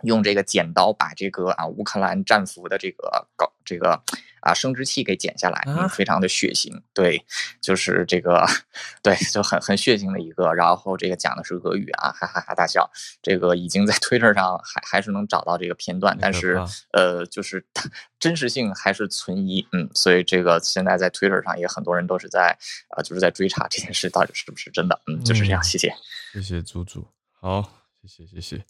[0.02, 3.98] 用这个剪刀把这个啊乌克兰战俘的这个搞这个
[4.46, 6.70] 啊生殖器给剪下来，啊嗯，非常的血腥。
[6.94, 7.22] 对，
[7.60, 8.46] 就是这个，
[9.02, 10.52] 对，就很很血腥的一个。
[10.54, 12.88] 然后这个讲的是俄语啊，哈哈哈大笑。
[13.20, 19.66] 这个已经在 Twitter 上还还是能找到这个片段，但是呃，就是它真实性还是存疑。
[19.72, 22.56] 嗯，所以这个现在在 Twitter 上也很多人都是在
[22.96, 25.00] 呃，就是在追查这件事到底是不是真的。
[25.06, 25.60] 嗯，就是这样。
[25.60, 25.92] 嗯谢谢。
[26.32, 27.06] 谢谢猪猪，
[27.40, 27.62] 好，
[28.06, 28.64] 谢谢谢谢，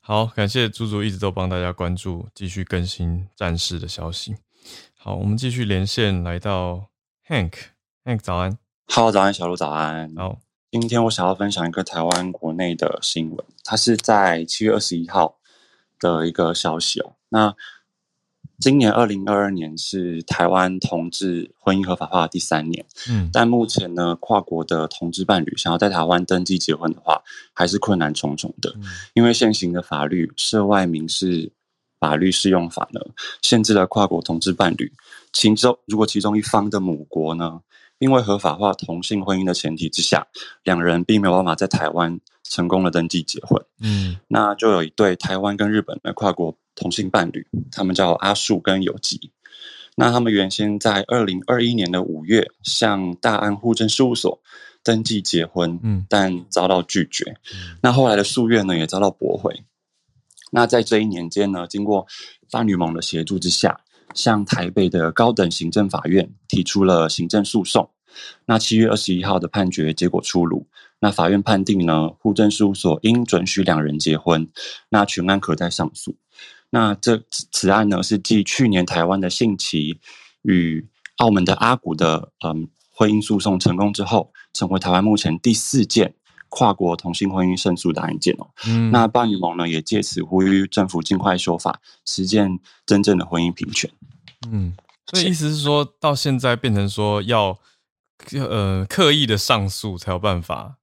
[0.00, 4.34] 好，感谢猪猪一直都帮大家关注，继续更新战事的消息。
[5.06, 6.88] 好，我们继续连线来到
[7.28, 10.10] Hank，Hank 早安，Hello，早安，小鹿，早安。
[10.16, 10.38] 好，
[10.70, 15.36] 今天我想要分享一个台湾国内的新闻，它是在七月二十一号
[16.00, 17.16] 的一个消息哦。
[17.28, 17.54] 那
[18.58, 28.72] 今年二零二二年是台湾同志婚姻合法化的第三年，嗯但目前呢，跨国的同志伴侣想要在台湾登记结婚的话，还是困难重重的。
[28.78, 31.52] 嗯因为现行的法律《涉外民事
[32.04, 33.00] 法律适用法》呢，
[33.40, 34.92] 限制了跨国同志伴侣，
[35.32, 37.62] 其中如果其中一方的母国呢，
[37.98, 40.26] 因为合法化同性婚姻的前提之下，
[40.64, 49.30] 两人并没有办法在台湾成功的登记结婚，嗯那就有一对台湾跟日本的跨国同性伴侣，他们叫阿树跟友吉。
[49.96, 54.38] 那他们原先在二零二一年的五月向大安户政事务所
[54.82, 57.36] 登记结婚，嗯但遭到拒绝。
[57.80, 59.64] 那后来的诉愿呢，也遭到驳回。
[60.54, 62.06] 那在这一年间呢，经过
[62.48, 63.80] 伴侣盟的协助之下，
[64.14, 67.90] 向台北的高等行政法院提出了行政诉讼。
[68.46, 70.68] 那七月二十一号的判决结果出炉，
[71.00, 74.48] 那法院判定呢，户政事务所应准许两人结婚，
[74.90, 76.14] 那全案可再上诉。
[76.70, 79.98] 那这此案呢，是继去年台湾的信奇
[80.42, 80.86] 与
[81.16, 86.14] 澳门的阿古的嗯婚姻诉讼成功之后，成为台湾目前第四件
[86.48, 88.48] 跨国同性婚姻胜诉的案件哦。
[88.66, 93.90] 嗯，那伴侣盟呢，也借此呼吁政府尽快修法，实践真正的婚姻平权。
[94.50, 94.74] 嗯，
[95.06, 97.58] 所以意思是说到现在变成说要
[98.32, 100.76] 呃刻意的上诉才有办法，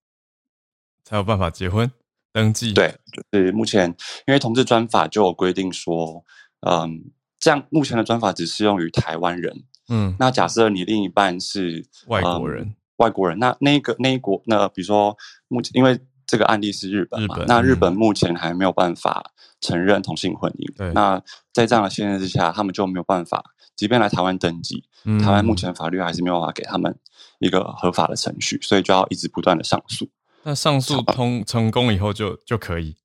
[1.04, 1.92] 才有办法结婚
[2.34, 2.96] 登记，，对，
[3.32, 3.90] 就是目前
[4.28, 6.24] 因为同志专法就有规定说，
[6.62, 9.64] 嗯，这样目前的专法只适用于台湾人。
[9.90, 20.78] 嗯，那假设你另一半是外国嗯人，外国人，那那个那一国，那比如说目前因为这个案例是日本嘛，日本那日嗯本目前还没有办法承认同性婚姻。
[20.78, 21.22] 对那
[21.52, 23.44] 在这样的限制之下，他们就没有办法，
[23.76, 26.98] 即便来台湾登记，嗯台湾目前法律还是没有办法给他们
[27.40, 30.08] 一个合法的程序，所以就要一直不断的上诉。
[30.44, 32.96] 那上诉通成功以后就就可以，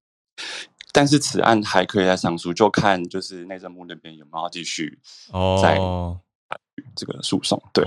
[0.92, 4.98] 但是此案还可以再上诉，就看就是内政部那边有没有继续
[5.60, 6.20] 在哦，
[6.94, 7.60] 这个诉讼。
[7.74, 7.84] 对，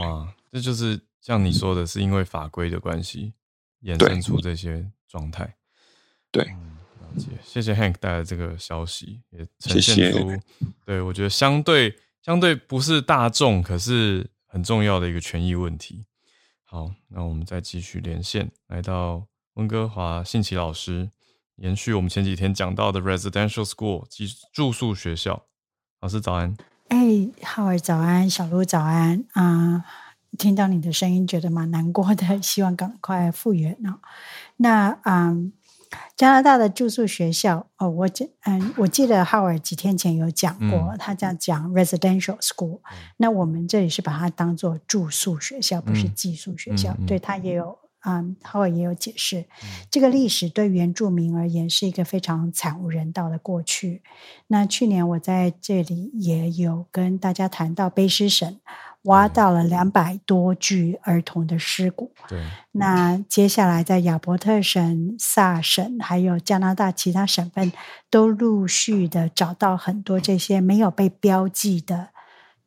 [0.52, 3.34] 这就是像你说的，是因为法规的关系
[3.84, 5.56] 衍对生出这些状态。
[6.32, 7.28] 对嗯，了解。
[7.44, 10.44] 谢谢 Hank 带来这个消息，也呈谢谢现出
[10.86, 16.06] 对我觉得相对相对不是大众，可是很重要的一个权益问题。
[16.64, 21.10] 好，那我们再继续连线，来到温哥华信奇老师，
[21.56, 25.48] 延续我们前几天讲到的 residential school 及住宿学校。
[26.00, 26.56] 老师早安。
[26.90, 29.84] 哎，浩儿早安，小鹿早安啊、
[30.38, 34.00] 听到你的声音，觉得蛮难过的， 希望赶快复原哦。
[34.58, 35.52] 那嗯，
[36.16, 42.80] 加拿大的住宿学校哦，我记嗯，我记得浩尔几天前有讲过，嗯他这样讲 residential school，、
[43.18, 46.96] 那我们这里是把它当做住宿学校，不是嗯寄宿学校。
[47.08, 49.46] 对他也有嗯，浩尔也有解释，
[49.92, 54.04] 这个历史对原住民而言是一个非常惨无人道的过去。
[54.48, 58.58] 那去年我在这里也有跟大家谈到卑诗省
[59.04, 62.12] 挖到了两百多具儿童的尸骨。
[62.28, 62.44] 对，
[62.74, 67.72] 那接下来在亚伯特省、萨省还有加拿大其他省份，
[68.10, 72.10] 都陆续的找到很多这些没有被标记的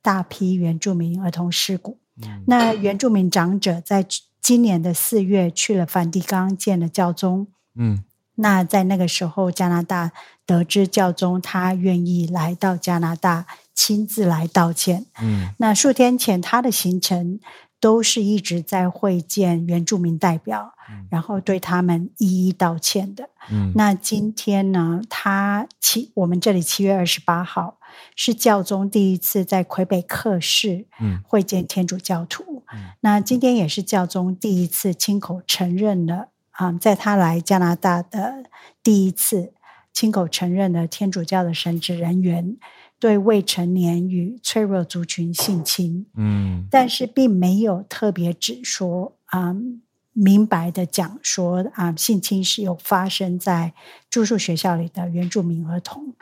[0.00, 1.98] 大批原住民儿童尸骨。
[2.22, 4.04] 嗯那原住民长者在
[4.40, 7.46] 今年的四月去了梵蒂冈见了教宗。
[7.74, 8.04] 嗯
[8.34, 10.10] 那在那个时候，加拿大
[10.46, 15.06] 得知教宗他愿意来到加拿大亲自来道歉。
[15.20, 17.40] 嗯那数天前他的行程
[17.80, 23.30] 都是一直在会见原住民代表，嗯然后对他们一一道歉的。
[23.50, 27.78] 嗯，那今天呢，他七我们这里七月二十八号
[28.14, 32.62] 是教宗第一次在魁北克市嗯会见天主教徒。
[32.72, 38.44] 嗯那今天也是教宗第一次亲口承认了啊、在他来加拿大的
[38.82, 39.54] 第一次
[39.92, 42.56] 亲口承认了天主教的神职人员
[43.02, 46.06] 对未成年与脆弱族群性侵。
[46.14, 49.82] 嗯但是并没有特别指说，嗯，
[50.12, 53.74] 明白的讲说啊，性侵是有发生在
[54.08, 56.14] 住宿学校里的原住民儿童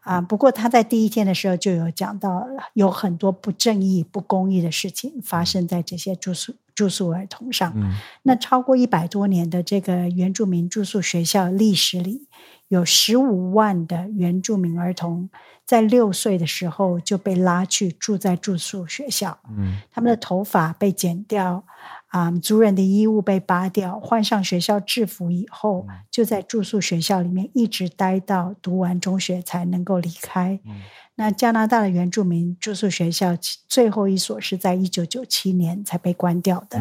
[0.00, 0.20] 啊。
[0.20, 7.72] 不过他在第一天的时候就有讲到，有很多不正义、不公义的事情发生在这些住宿住宿儿童上。
[8.24, 12.26] 那超过一百多年的这个原住民住宿学校历史里，
[12.66, 15.30] 有十五万的原住民儿童
[15.64, 19.38] 在六岁的时候就被拉去住在住宿学校。
[19.56, 21.64] 嗯，他们的头发被剪掉。
[22.08, 30.60] 啊，族人的衣物被扒掉，换上学校制服以后，就在住宿学校里面一直待到读完中学才能够离开。
[31.16, 33.36] 那加拿大的原住民住宿学校
[33.66, 36.80] 最后一所是在一九九七年才被关掉的。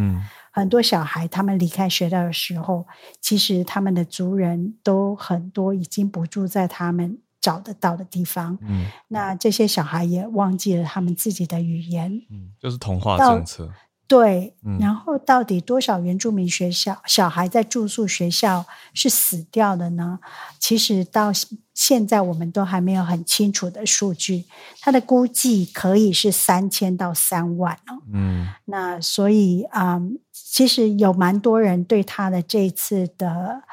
[0.52, 2.86] 很多小孩他们离开学校的时候，
[3.20, 8.58] 其实他们的族人都很多已经不住在他们找得到的地方。
[8.62, 12.10] 嗯那这些小孩也忘记了他们自己的语言。
[12.32, 13.70] 嗯，就是童话政策。
[14.06, 20.20] 对，然后到底多少原住民学校小孩在住宿学校是死掉的呢？
[20.60, 21.32] 其实到
[21.74, 24.46] 现在我们都还没有很清楚的数据，
[24.82, 28.04] 他的估计可以是三千到三万哦。
[28.14, 30.00] 嗯，那所以啊，
[30.32, 33.64] 其实有蛮多人对他的这次的。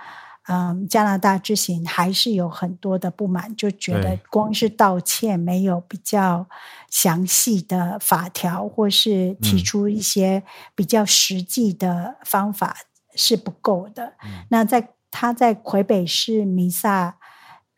[0.50, 6.48] 嗯，加拿大之行还是有很多的不满，就觉得光是道歉没有比较
[6.90, 10.42] 详细的法条，或是提出一些
[10.74, 12.76] 比较实际的方法
[13.14, 14.14] 是不够的。
[14.48, 17.16] 那在他在魁北市弥撒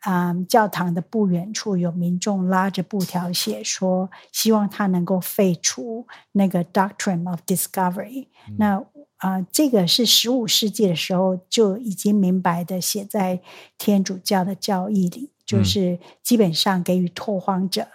[0.03, 8.27] 啊教堂的不远处，有民众拉着布条写说，希望他能够废除那个 Doctrine of Discovery。
[8.57, 8.83] 那
[9.17, 13.39] 啊，这个是十五世纪的时候就已经明白的写在
[13.77, 17.87] 天主教的教义里，就是基本上给予拓荒者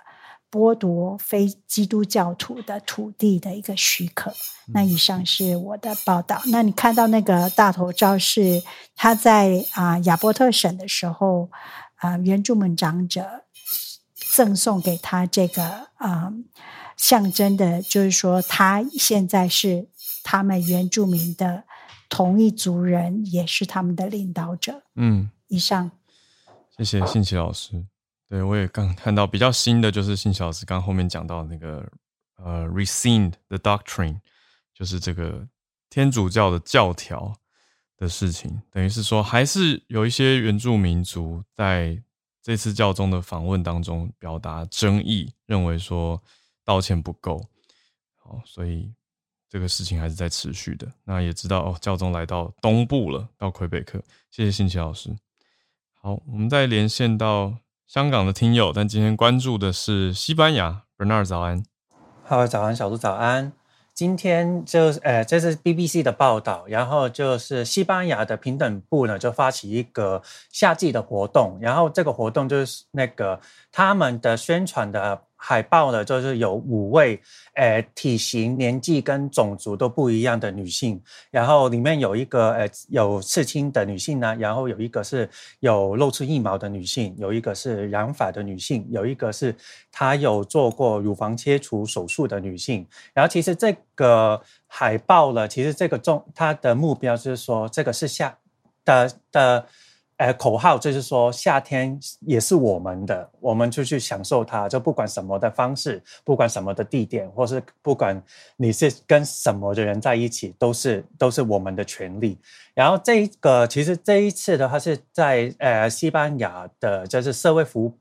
[0.50, 4.32] 剥夺非基督教徒的土地的一个许可。
[4.72, 6.40] 那以上是我的报道。
[6.50, 8.62] 那你看到那个大头照是
[8.96, 11.50] 他在啊亚伯特省的时候
[11.98, 13.44] 啊原住民长者
[14.14, 16.32] 赠送给他这个啊
[16.96, 19.88] 象征的，就是说他现在是。
[20.30, 21.64] 他们原住民的
[22.10, 24.82] 同一族人也是他们的领导者。
[24.94, 25.90] 嗯，以上，
[26.76, 27.86] 谢谢信奇老师。
[28.28, 31.90] 对我也刚看到比较新的，就是信奇老师刚后面讲到那个
[32.36, 34.20] 呃，rescind the doctrine，
[34.74, 35.48] 就是这个
[35.88, 37.34] 天主教的教条
[37.98, 42.02] 的事情，等于是说还是有一些原住民族在
[42.42, 46.22] 这次教宗的访问当中表达争议，认为说
[46.64, 47.44] 道歉不够。
[48.14, 48.90] 好，所以。
[49.50, 50.86] 这个事情还是在持续的。
[51.04, 53.98] 那也知道哦，教宗来到东部了，到魁北克。
[54.30, 55.08] 谢谢信奇老师。
[55.94, 57.54] 好，我们再连线到
[57.86, 60.82] 香港的听友，但今天关注的是西班牙。
[60.98, 61.64] Bernard 早安。
[62.24, 63.57] 好，早安，小鹿早安。
[63.98, 70.22] 今天就是呃，这是 BBC 的报道，然后就是西班牙的平等部呢，就发起一个
[70.52, 73.40] 夏季的活动，然后这个活动就是那个
[73.72, 75.20] 他们的宣传的。
[75.40, 77.20] 海报呢，就是有五位，
[77.54, 85.30] 呃，体型、年纪跟种族都不一样的女性，然后里面有一个，呃，有刺青的女性呢，然后有一个是
[85.60, 89.54] 有露出腋毛的女性，有一个是染发的女性，有一个是
[89.92, 92.84] 她有做过乳房切除手术的女性。
[93.14, 98.36] 然后其实这个海报呢，其实这个重它的目标就是说，这个是下
[98.84, 99.66] 的的。
[100.18, 108.20] 呃，口号就是说，夏天也是我们的，我们就去享受它，就不管什么的方式，不管什么的地点，或是不管
[108.56, 112.36] 你是跟什么的人在一起，都是都是我们的权利。
[112.78, 117.92] 然后这一个其实这一次的话是在呃西班牙的，就是社会服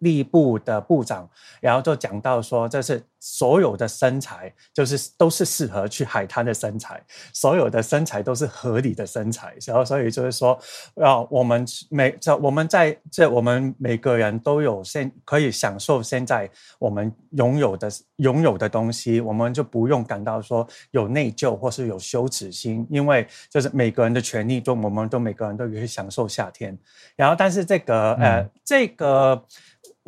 [0.00, 1.26] 利部的部长，
[1.58, 10.58] 然后就讲到说，这是所有的身材，就是都是适合去海滩的身材，所有的身材都是合理的身材，然后所以就是说，
[10.96, 26.76] 啊，我们每这我们在这我们每个人都有现可以享受现在我们拥有的拥有的东西，我们就不用感到说有内疚或是有羞耻心，因为就是每个人的权利都，我们都每个人都可以享受夏天，
[27.14, 29.44] 然后但是这个呃这个。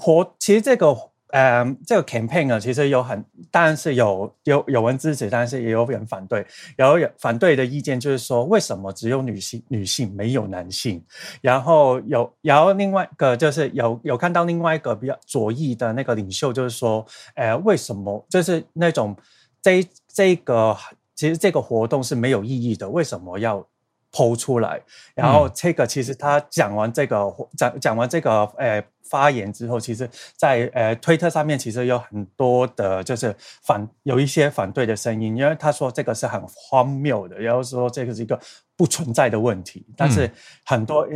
[0.01, 0.97] 活，其实这个，
[1.31, 6.47] 呃，这个 campaign 呢，其实有很，当然是有有有人支持，但是也有人反对。
[6.77, 11.05] 然后有反对的意见就是说，为什么只有女性女性没有男性？
[11.41, 17.05] 然后有，然后另外一个就是有有看到另外一个比较左翼的那个领袖，就是说，
[17.35, 19.17] 呃，为什么就是那种
[19.61, 20.77] 这这个
[21.17, 22.89] 其实这个活动是没有意义的？
[22.89, 23.67] 为什么要？
[24.13, 24.81] 剖出来，
[25.15, 38.39] 然后这个其实他讲完这个讲讲完这个呃发言之后，其实，在呃推特上面其实有很多的，就是反有一些反对的声音，因为他说这个是很荒谬的，然后说这个是一个
[38.77, 39.87] 不存在的问题。
[39.97, 40.31] 但是
[40.65, 41.07] 很多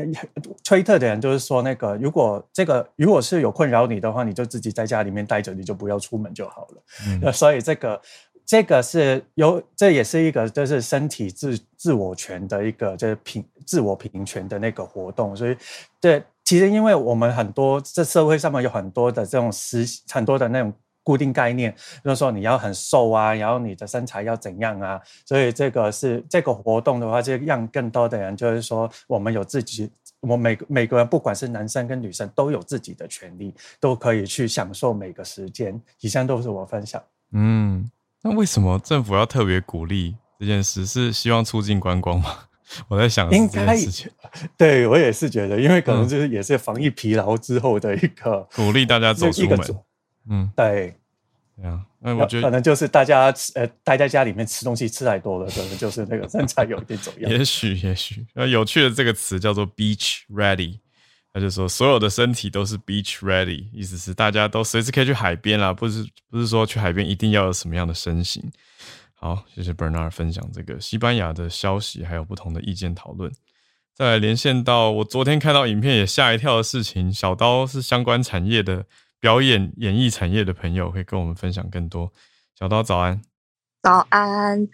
[0.65, 6.67] 推特的人就是说，那个如果这个如果是有困扰你的话，你就自己在家里面待着，你就不要出门就好
[7.23, 7.33] 了。
[7.33, 8.01] 所以这个。
[8.45, 15.57] 这个是有，这也是一个就是身体自自我权的一个就是平自我平权的那个活动，所以
[16.01, 20.73] 对，其实因为我们很多这社会上面有很多的这种思很多的那种
[21.03, 21.75] 固定概念，
[22.05, 29.91] 就是说你要很瘦啊，然后你的身材要怎样啊，所以这个是这个活动的话，就让更多的人就是说我们有自己，
[30.21, 35.81] 我每每个人不管是男生跟女生都有自己的权利，都可以去享受每个时间。
[36.01, 37.91] 以上都是我分享，嗯。
[38.23, 40.87] 那为什么政府要特别鼓励这件事？
[40.87, 42.39] 是希望促进观光吗？
[42.89, 43.77] 我在想，应 该
[44.57, 49.59] 对我也是觉得，因为可能就是也是防疫疲劳之后的一个 鼓励大家走出门。
[50.31, 50.97] 嗯，对，
[51.57, 57.31] 对啊，那我觉得可能就是大家呃待在家里面吃东西吃太多了，可能就是那个身材有一点走样。
[57.31, 60.79] 也许，也许，那有趣的这个词叫做 “beach ready”。
[61.33, 68.43] 他就说，所有的身体都是 beach ready，意思是大家都随时可以去海边啦，不是不是说去海边一定要有什么样的身形。
[69.15, 73.33] 好，谢谢 Bernard 分享这个西班牙的消息，还有不同的意见讨论。
[73.95, 78.85] 再来连线到我昨天看到影片也吓一跳的事情，小刀是相关产业的
[79.21, 82.13] 表演演艺产业的朋友，会跟我们分享更多。
[82.59, 83.23] 小刀早安，
[83.83, 84.69] 早安。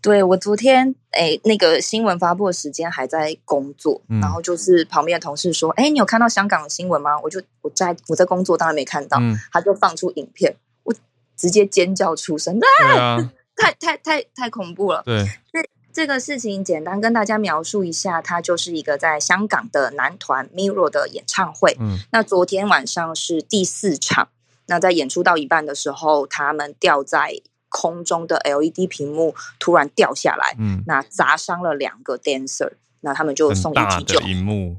[0.00, 9.18] 对我昨天哎，那个新闻发布的时间还在工作，然后就是旁边的同事说：“哎，你有看到香港的新闻吗？”我就我在我在工作，当然没看到。
[9.52, 10.94] 他就放出影片，我
[11.36, 12.58] 直接尖叫出声，
[12.96, 13.18] 啊，
[13.56, 15.02] 太太太太恐怖了。
[15.04, 21.76] 对，这这个事情简单跟大家描述一下，它就是一个在香港的男团 Mirror 的演唱会。
[21.80, 24.28] 嗯，那昨天晚上是第四场，
[24.66, 27.40] 那在演出到一半的时候，他们掉在。
[27.68, 34.20] 空中的 LED 屏幕突然掉下来，嗯，那砸伤了两个 dancer，那他们就送医急救。
[34.22, 34.76] 荧幕，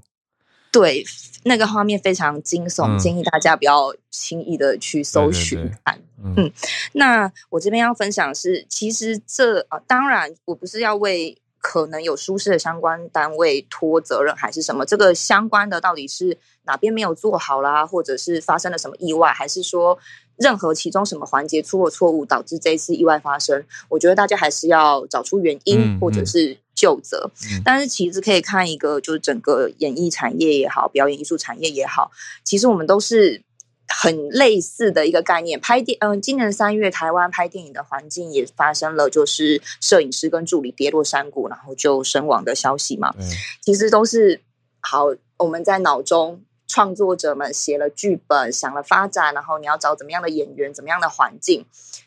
[0.72, 1.06] 对，
[1.44, 6.00] 那个画面非常惊悚，建议大家不要轻易的去搜寻看。
[6.24, 6.52] 嗯，
[6.94, 14.86] 那我这边要分享是，其实这啊，当然我不是要为可能有疏失的相关单位拖责任，还是什么？
[14.86, 20.00] 这个相关的到底是哪边没有做好啦，或者是发生了什么意外，还是说？
[20.40, 27.30] 任何其中什么环节出了错误，导致这一次意外发生，我觉得大家还是要找出原因，或者是就责。
[27.66, 32.12] 但是其实可以看一个，就是整个演艺产业也好，表演艺术产业也好，
[32.46, 33.44] 其实我们都是
[33.88, 35.60] 很类似的一个概念。
[35.60, 43.14] 拍电，嗯，今年三月台湾拍电影的环境也发生了，就是摄影师跟助理跌落山谷，然后就身亡的消息嘛。
[43.62, 44.40] 其实都是
[44.80, 46.42] 好，我们在脑中。
[46.70, 51.66] 创作者们写了剧本，想了发展，然后你要找怎么样的演员，怎么样的环境，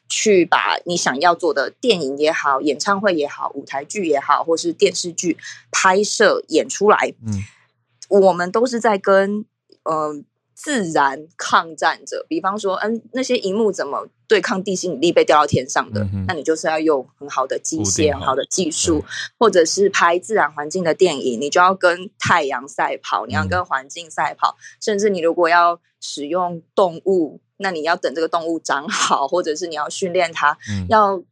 [0.08, 5.36] 去把你想要做的电影也好、演唱会也好、舞台剧也好，或是电视剧
[5.70, 7.12] 拍摄演出来。
[7.26, 7.42] 嗯，
[8.08, 9.44] 我们都是在跟
[9.82, 10.24] 嗯。
[10.54, 16.06] 自然抗战者，比方说，嗯，那些荧幕怎么对抗地心引力被掉到天上的？
[16.28, 19.02] 那你就是要用很好的机械、很好的技术，
[19.38, 24.56] 或者是拍自然环境的电影，你就要跟太阳赛跑，你要跟环境赛跑。
[24.80, 30.56] 甚至你如果要使用动物，那你要等这个动物长好，或者是你要训练它，
[30.88, 31.22] 要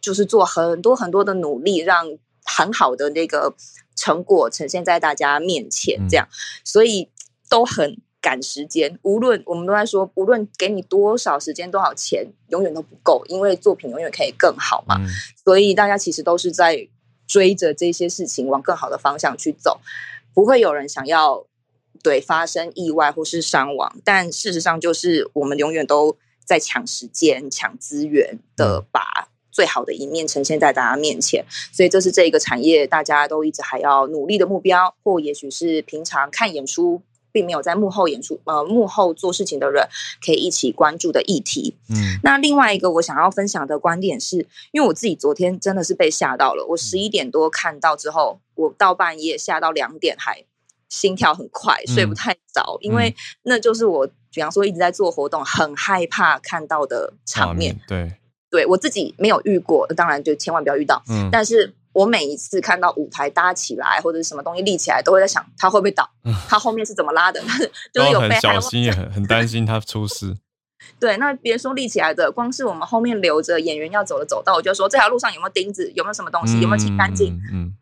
[0.00, 2.06] 就是做很多很多的努力，让
[2.44, 3.54] 很好的那个
[3.94, 6.08] 成果呈现在大家面前。
[6.08, 6.26] 这样，
[6.64, 7.10] 所以
[7.48, 7.98] 都很。
[8.26, 14.96] 赶时间，无论我们都在说，无论给你多少时间、多少钱，永远都不够，因为作品永远可以更好嘛。
[15.44, 16.88] 所以大家其实都是在
[17.28, 19.78] 追着这些事情往更好的方向去走，
[20.34, 21.46] 不会有人想要
[22.02, 23.96] 对发生意外或是伤亡。
[24.02, 31.44] 但事实上，就是我们永远都在抢时间、抢资源的，把最好的一面呈现在大家面前。
[31.72, 37.00] 所以这是这一个产业大家都一直还要努力的目标，或也许是平常看演出。
[37.36, 39.86] 并没有在幕后演出，呃，幕后做事情的人
[40.24, 41.76] 可以一起关注的议题。
[41.90, 44.38] 嗯，那另外一个我想要分享的观点是，
[44.72, 46.64] 因为我自己昨天真的是被吓到了。
[46.70, 50.42] 我十一点多看到之后，我到半夜吓到两点，还
[50.88, 57.78] 心跳很快，睡不太着，因为那就是我，比方说一直在做活动，很害怕看到的场面。
[57.86, 58.14] 对，
[58.48, 61.02] 对我自己没有遇过，当然就千万不要遇到。
[61.10, 61.74] 嗯，但是。
[61.96, 66.06] 我每一次看到舞台搭起来或者什么东西立起来，都会在想它会不会倒，
[66.46, 67.40] 它后面是怎么拉的，
[67.90, 70.36] 就是有很小心，也很很担心它出事。
[71.00, 77.34] 对，那别说立起来的，光是我们后面留着演员要走的走道，我就说这条路上有没有钉子，有没有什么东西，有没有清干净？
[77.50, 77.72] 嗯，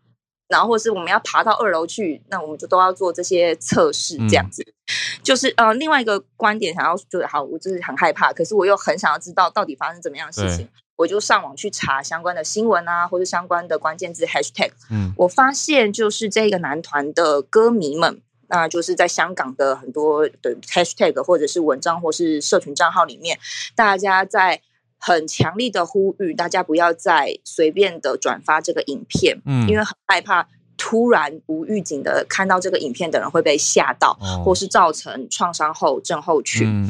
[0.46, 4.64] 然后或是我们要爬到二楼去，那我们就都要做这些测试，这样子。
[5.24, 14.70] 就是呃，另外一个观点想要就是好，我就是很害怕，可是我又很想要知道到底发生怎么样的事情，我就上网去查相关的新闻啊，或者相关的关键字 hashtag。
[14.90, 23.38] 嗯，我发现就是这个男团的歌迷们，那就是在香港的很多的 hashtag 或者是文章或是社群账号里面，
[23.74, 24.60] 大家在。
[24.96, 36.88] 很强力的呼吁，大家不要再随便的转发这个影片，嗯，因为很害怕突然无预警的看到这个影片的人会被吓到，或是造成创伤后症候群。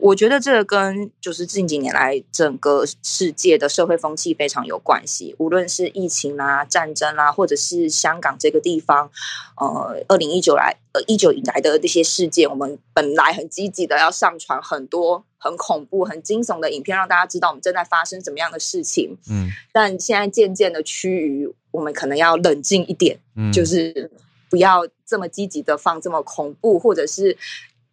[0.00, 9.10] 我觉得这个跟就是近几年来整个世界的社会风气非常有关系，无论是疫情啊、战争啊，或者是香港这个地方，
[9.56, 19.16] 呃，二零一九来呃一九以来的这些事件，我们本来很积极的要上传很多很恐怖、很惊悚的影片，让大家知道我们正在发生什么样的事情。
[19.28, 23.18] 嗯，但现在渐渐的趋于，我们可能要冷静一点，
[23.52, 24.10] 就是
[24.48, 27.36] 不要这么积极的放这么恐怖，或者是。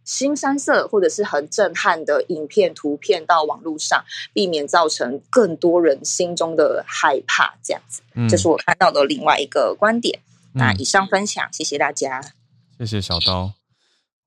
[0.06, 10.20] 新三色或者是很震撼的影片、图片到网络上，避免造成更多人心中的害怕，这样子，这是我看到的另外一个观点。
[10.54, 12.22] 那以上分享，谢谢大家。
[12.78, 13.54] 谢谢小刀。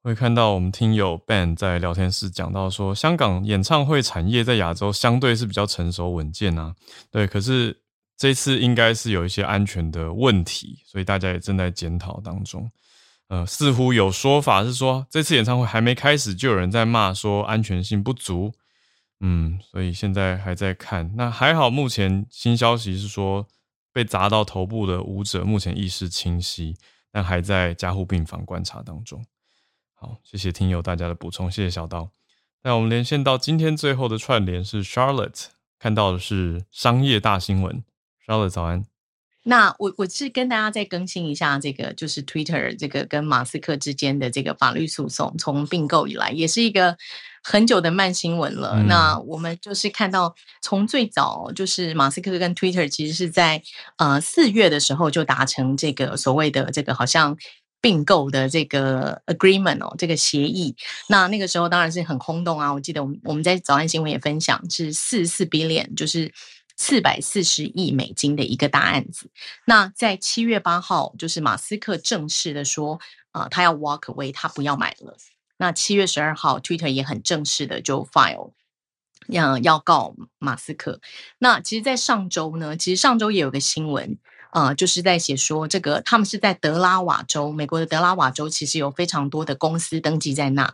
[0.02, 6.74] 会看到我们听友 Ben 在聊天室讲到说，香港演唱会产业在亚洲相对是比较成熟稳健啊。
[7.10, 7.76] 对，可是
[8.16, 12.70] 这次应该是有一些安全的问题，所以大家也正在检讨当中。
[13.28, 18.52] 呃，似乎有说法是说，这次演唱会还没开始，就有人在骂说安全性不足。
[19.20, 21.12] 嗯，所以现在还在看。
[21.16, 23.46] 那还好，目前新消息是说，
[23.92, 26.76] 被砸到头部的舞者目前意识清晰，
[27.10, 29.24] 但还在加护病房观察当中。
[29.94, 32.10] 好，谢谢听友大家的补充，谢谢小刀。
[32.62, 35.46] 那我们连线到今天最后的串联是 Charlotte，
[35.78, 37.84] 看到的是商业大新闻。
[38.24, 38.84] Charlotte 早安。
[39.44, 46.94] 那我我是跟大家再更新一下这个，就是 Twitter 这个跟马斯克之间的这个法律诉讼，从并购以来也是一个
[47.42, 48.82] 很久的慢新闻了。
[48.86, 53.62] 那我们就是看到，从最早就是马斯克跟 Twitter 其实是在
[53.96, 57.34] 呃四月的时候就达成这个所谓的这个好像
[57.80, 60.76] 并购的这个 agreement 哦，这个协议。
[61.08, 62.70] 那那个时候当然是很轰动啊！
[62.74, 66.30] 我记得我们我们在早安新闻也分享是四四 billion，就是。
[66.80, 69.28] 四百四十亿美金的一个大案子，
[69.66, 73.00] 那在七月八号，就是马斯克正式的说，
[73.32, 75.16] 啊，他要 walk away，他不要买了。
[75.56, 78.52] 那七月十二号，Twitter 也很正式的就 file，
[79.26, 81.00] 要要告马斯克。
[81.38, 84.16] 那其实，在上周呢，其实上周也有个新闻，
[84.52, 90.72] 呃，就是在写说，这个他们是在德拉瓦州，美国的德拉瓦州，其实有非常多的公司登记在那。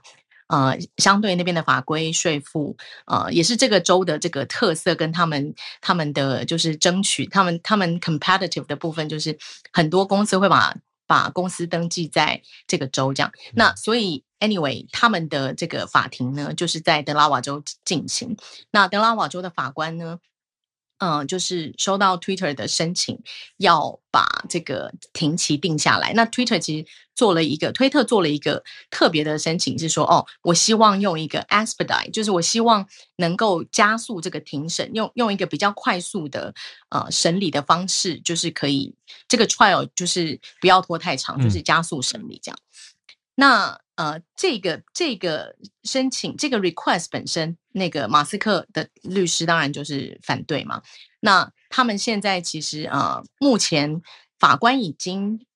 [0.49, 2.77] 呃，相对那边的法规税负，
[3.07, 9.37] 呃，也是这个州的这个特色，跟他们他们的就是争取，他们他们 competitive 的部分，就是
[9.73, 10.77] 很多公司会把
[11.07, 13.33] 把公司登记在这个州这样。
[13.55, 18.37] 那所以 anyway，他们的这个法庭呢，就是在德拉瓦州进行。
[18.71, 20.19] 那德拉瓦州的法官呢？
[20.99, 23.19] 嗯，就是收到 Twitter 的申请，
[23.57, 26.13] 要把这个停期定下来。
[26.15, 32.87] 那 Twitter 其实做了一个，推特做了一个特别的申请，是说，哦，我希望用一个 expedite，就是我希望
[33.17, 36.55] 能够加速这个庭审，用用一个比较快速的
[36.91, 38.95] 呃审理的方式，就是可以
[39.29, 42.59] 这个 trial 就是不要拖太长，就是加速审理这样。
[43.37, 45.55] 那呃，这个这个
[45.85, 50.83] 申请这个 request 本身，那个马斯克的律师当然就是反对嘛。
[51.21, 54.03] 那他们现在其实呃，目前
[54.39, 55.47] 法官已经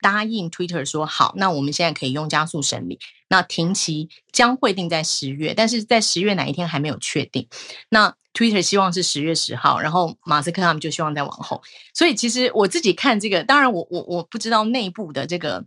[0.00, 2.98] 答应 Twitter 说好，那我们现在可以用加速审理。
[3.28, 7.48] 那庭期将会定在十月，但是在十月哪一天还没有确定。
[7.90, 11.62] 那 Twitter 希望是十月十号，然后马斯克他们就希望再往后。
[11.94, 15.64] 所以其实我自己看这个，当然我我我不知道内部的这个。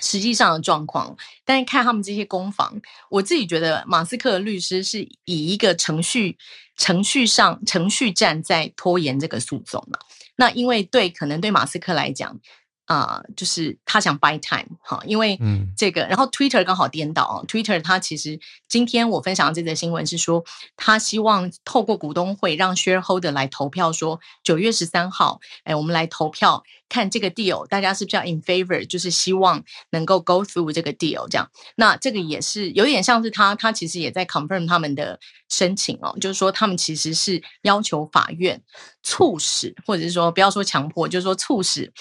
[0.00, 2.80] 实际上的状况，但是看他们这些攻防，
[3.10, 6.36] 我自己觉得马斯克的律师是以一个程序、
[6.76, 9.98] 程序上、程序战在拖延这个诉讼嘛。
[10.36, 12.40] 那因为对可能对马斯克来讲。
[12.88, 15.38] 啊，就是他想 buy time 哈，因为
[15.76, 17.44] 这个，然后 Twitter 刚好颠倒啊。
[17.46, 20.42] Twitter 它其实今天我分享这则新闻是说，
[20.74, 31.46] 他希望透过股东会让 shareholder 来投票，说九月十三号，哎，我们来投票看这个 deal，大家是不是要 in favor，就是希望能够 go through 这个 deal 这样。
[31.76, 35.20] 那这个也是有点像是他，他其实也在 confirm 他们的
[35.50, 38.62] 申请哦，就是说他们其实是要求法院
[39.02, 41.92] 促使，或者是说不要说强迫，就是说促使。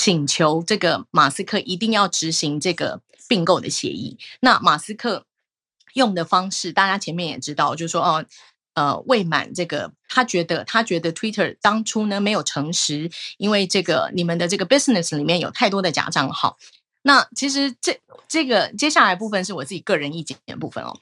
[0.00, 4.16] 请求这个马斯克一定要执行这个并购的协议。
[4.38, 5.24] 那马斯克
[5.94, 8.24] 用的方式，大家前面也知道，就是说哦，
[8.74, 16.56] 呃未满这个，他觉得他觉得 Twitter 当初呢没有诚实，因为这个你们的这个 business 里面有太多的假账号。
[17.02, 20.96] 那其实这这个接下来部分是我自己个人意见的部分哦，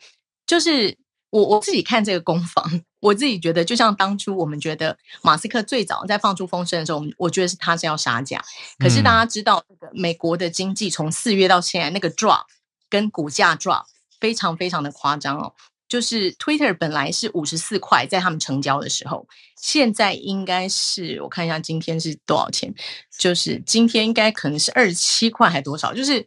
[0.47, 0.97] 就是
[1.29, 8.43] 我我自己看这个攻防，我自己觉得就像当初我们觉得马斯克最早在放出风声的时候，我们我觉得是他是要杀价，
[8.79, 12.45] 可是大家知道这个美国的经济从四月到现在那个 drop
[12.91, 13.85] 跟股价 drop
[14.21, 15.53] 非常非常的夸张哦。
[15.89, 19.25] 就是 Twitter 本来是五十四块，在他们成交的时候，
[19.57, 22.75] 现在应该是我看一下今天是多少钱？
[23.17, 25.95] 就是今天应该可能是二十七块还多少？
[25.95, 26.27] 就是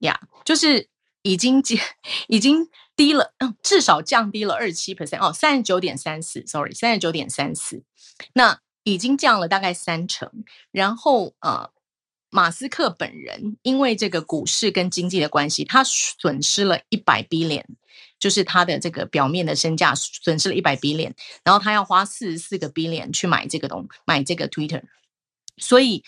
[0.00, 0.86] 呀，就是
[1.22, 1.78] 已经降，
[2.28, 2.68] 已经
[3.02, 7.82] 低了，嗯，至少降低了二十七 percent 哦，三十九点三四，sorry，三十九点三四，
[8.34, 10.30] 那已经降了大概三成。
[10.70, 11.70] 然后呃，
[12.30, 17.64] 马斯克本人因为这个股市跟经济的关系，他损失了一百 billion。
[18.18, 24.80] 就是他的这个表面的身价损失了一百 billion，然后他要花四十四个 billion 去买这个东买这个 Twitter，
[25.56, 26.04] 所以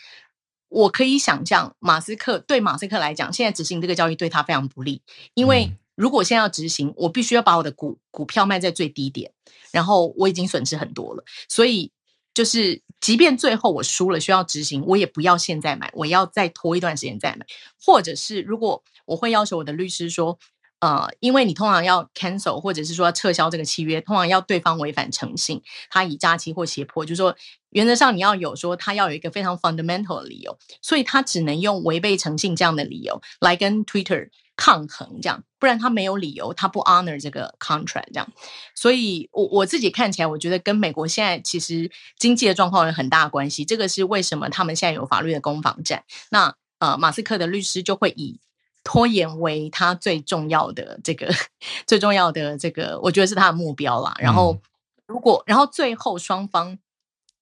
[0.69, 5.03] 我可以想象，马斯克对马斯克来讲，现在执行这个交易对他非常不利，
[5.35, 9.33] 因为如果现在要执行，我必须要把我的股股票卖在最低点，
[9.73, 11.93] 然后我已经损失很多了，所以
[12.33, 17.47] 就是即便最后我输了需要执行，我也不要现在买，我要再拖一段时间再买，
[17.85, 20.39] 或者是如果我会要求我的律师说。
[20.81, 27.35] 呃，因为你通常要 cancel 或者是说撤销这个契约，通常要对方违反诚信，他以诈欺或胁迫，就是说
[27.71, 38.33] 原则上你要有说他要有一个非常 fundamental 的理由，所以他只能用违背诚信这样的理由来跟 Twitter 抗衡，这样不然他没有理由，他不 honor 这个 contract 这样。
[38.75, 46.05] 所以我我自己看起来，我觉得跟美国现在其实经济的状况有很大关系，这个是为什么他们现在有法律的攻防战。
[46.31, 48.41] 那呃，马斯克的律师就会以。
[48.87, 51.33] 拖延为他最重要的这个
[51.89, 54.15] 最重要的这个，我觉得是他的目标啦。
[54.19, 54.61] 然后，
[55.07, 56.79] 如果然后最后双方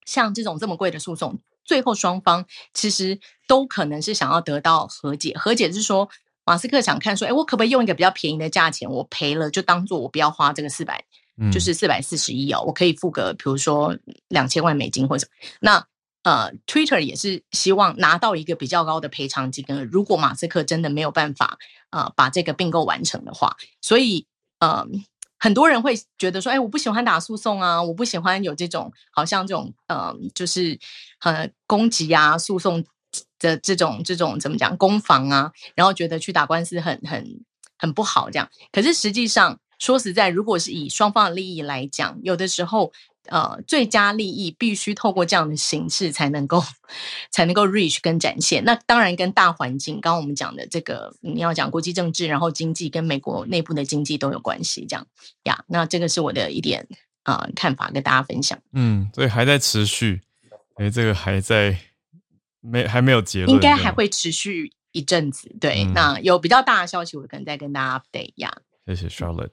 [0.05, 5.37] 像这种这么贵的诉讼，最后双方其实都可能是想要得到和解。
[5.37, 6.09] 和解是说，
[6.45, 11.05] 马斯克想看说，哎，我可不可以用一个比较便宜的价钱，我赔了就当做我不要花这个四百，
[11.53, 13.97] 就是四百四十亿哦，我可以付个比如说
[14.29, 15.27] 两千万美金或者
[15.61, 15.87] 那。
[16.25, 19.83] 呃，Twitter 也是希望拿到一个比较高的赔偿金额。
[19.83, 21.59] 如果马斯克真的没有办法
[21.91, 24.25] 呃把这个并购完成的话，所以
[24.61, 24.87] 呃
[25.37, 30.79] 很多人会觉得说，哎，我不喜欢打诉讼啊，我不喜欢有这种好像这种呃就是
[31.25, 32.85] 呃攻击啊、诉讼
[33.43, 37.45] 的这种这种怎么讲攻防啊，然后觉得去打官司很很
[37.77, 38.49] 很不好这样。
[38.71, 42.91] 可是实际上说实在，如果是以双方的利益来讲，有的时候。
[43.29, 46.61] 呃，最佳利益必须透过这样的形式才能够
[47.31, 48.65] 才能够 reach 跟展现。
[48.65, 55.07] 那当然跟大环境，刚刚我们讲的这个，你要讲国际政治，然后经济跟美国内部的经济都有关系，这样
[55.45, 55.63] 呀。
[55.69, 56.85] 那这个是我的一点
[57.23, 58.59] 啊看法，跟大家分享。
[58.73, 60.21] 嗯，所以还在持续，
[60.75, 61.79] 哎，这个还在
[62.63, 65.55] 没还没有结论，应该还会持续一阵子。
[65.61, 68.51] 对，那有比较大的消息，我可能再跟大家 update 一下。
[68.87, 69.51] 谢谢 Charlotte。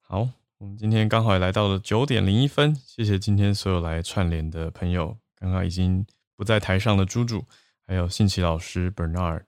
[0.00, 0.30] 好。
[0.58, 5.18] 我们今天刚好也来到了九点零一分，谢谢今天所有来串联的朋友。
[5.38, 6.06] 刚刚已经
[6.36, 7.44] 不在台上的猪猪，
[7.86, 9.42] 还有信奇老师 Bernard、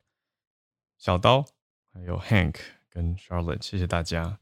[0.98, 1.46] 小刀，
[1.94, 2.56] 还有 Hank
[2.90, 4.38] 跟 Charlotte，谢谢大家。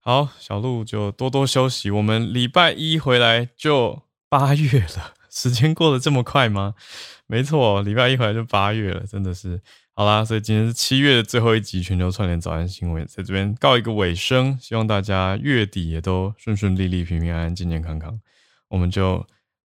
[0.00, 1.92] 好，小鹿就多多休息。
[1.92, 6.74] 我们礼拜一回来就八月了，时间过得这么快吗？
[7.26, 9.60] 没错，礼拜一回来就八月了，真的是。
[9.94, 14.56] 好啦，所以今天是七月的最后一集全球串联早安新闻，在这边告一个尾声。
[14.60, 18.20] 希望大家月底也都顺顺利利、平平安安、健健康康。
[18.68, 19.26] 我们就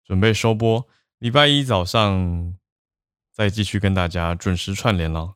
[0.06, 0.88] 准备收播，
[1.20, 2.56] 礼拜一早上
[3.32, 5.36] 再继续跟大家准时串联了。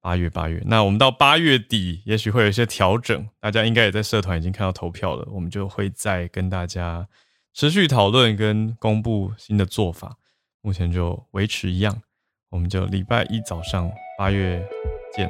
[0.00, 3.28] 八月八月，那我们到八月底，也许会有一些调整。
[3.38, 7.06] 大家应该也在社团已经看到投票了，我们就会再跟大家
[7.54, 10.16] 持续讨论跟公布新的做法。
[10.62, 12.02] 目前就维持一样，
[12.50, 13.90] 我们就礼拜一早上。
[14.16, 14.64] 八月
[15.12, 15.28] 见，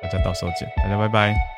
[0.00, 1.57] 大家到时候见，大家拜拜。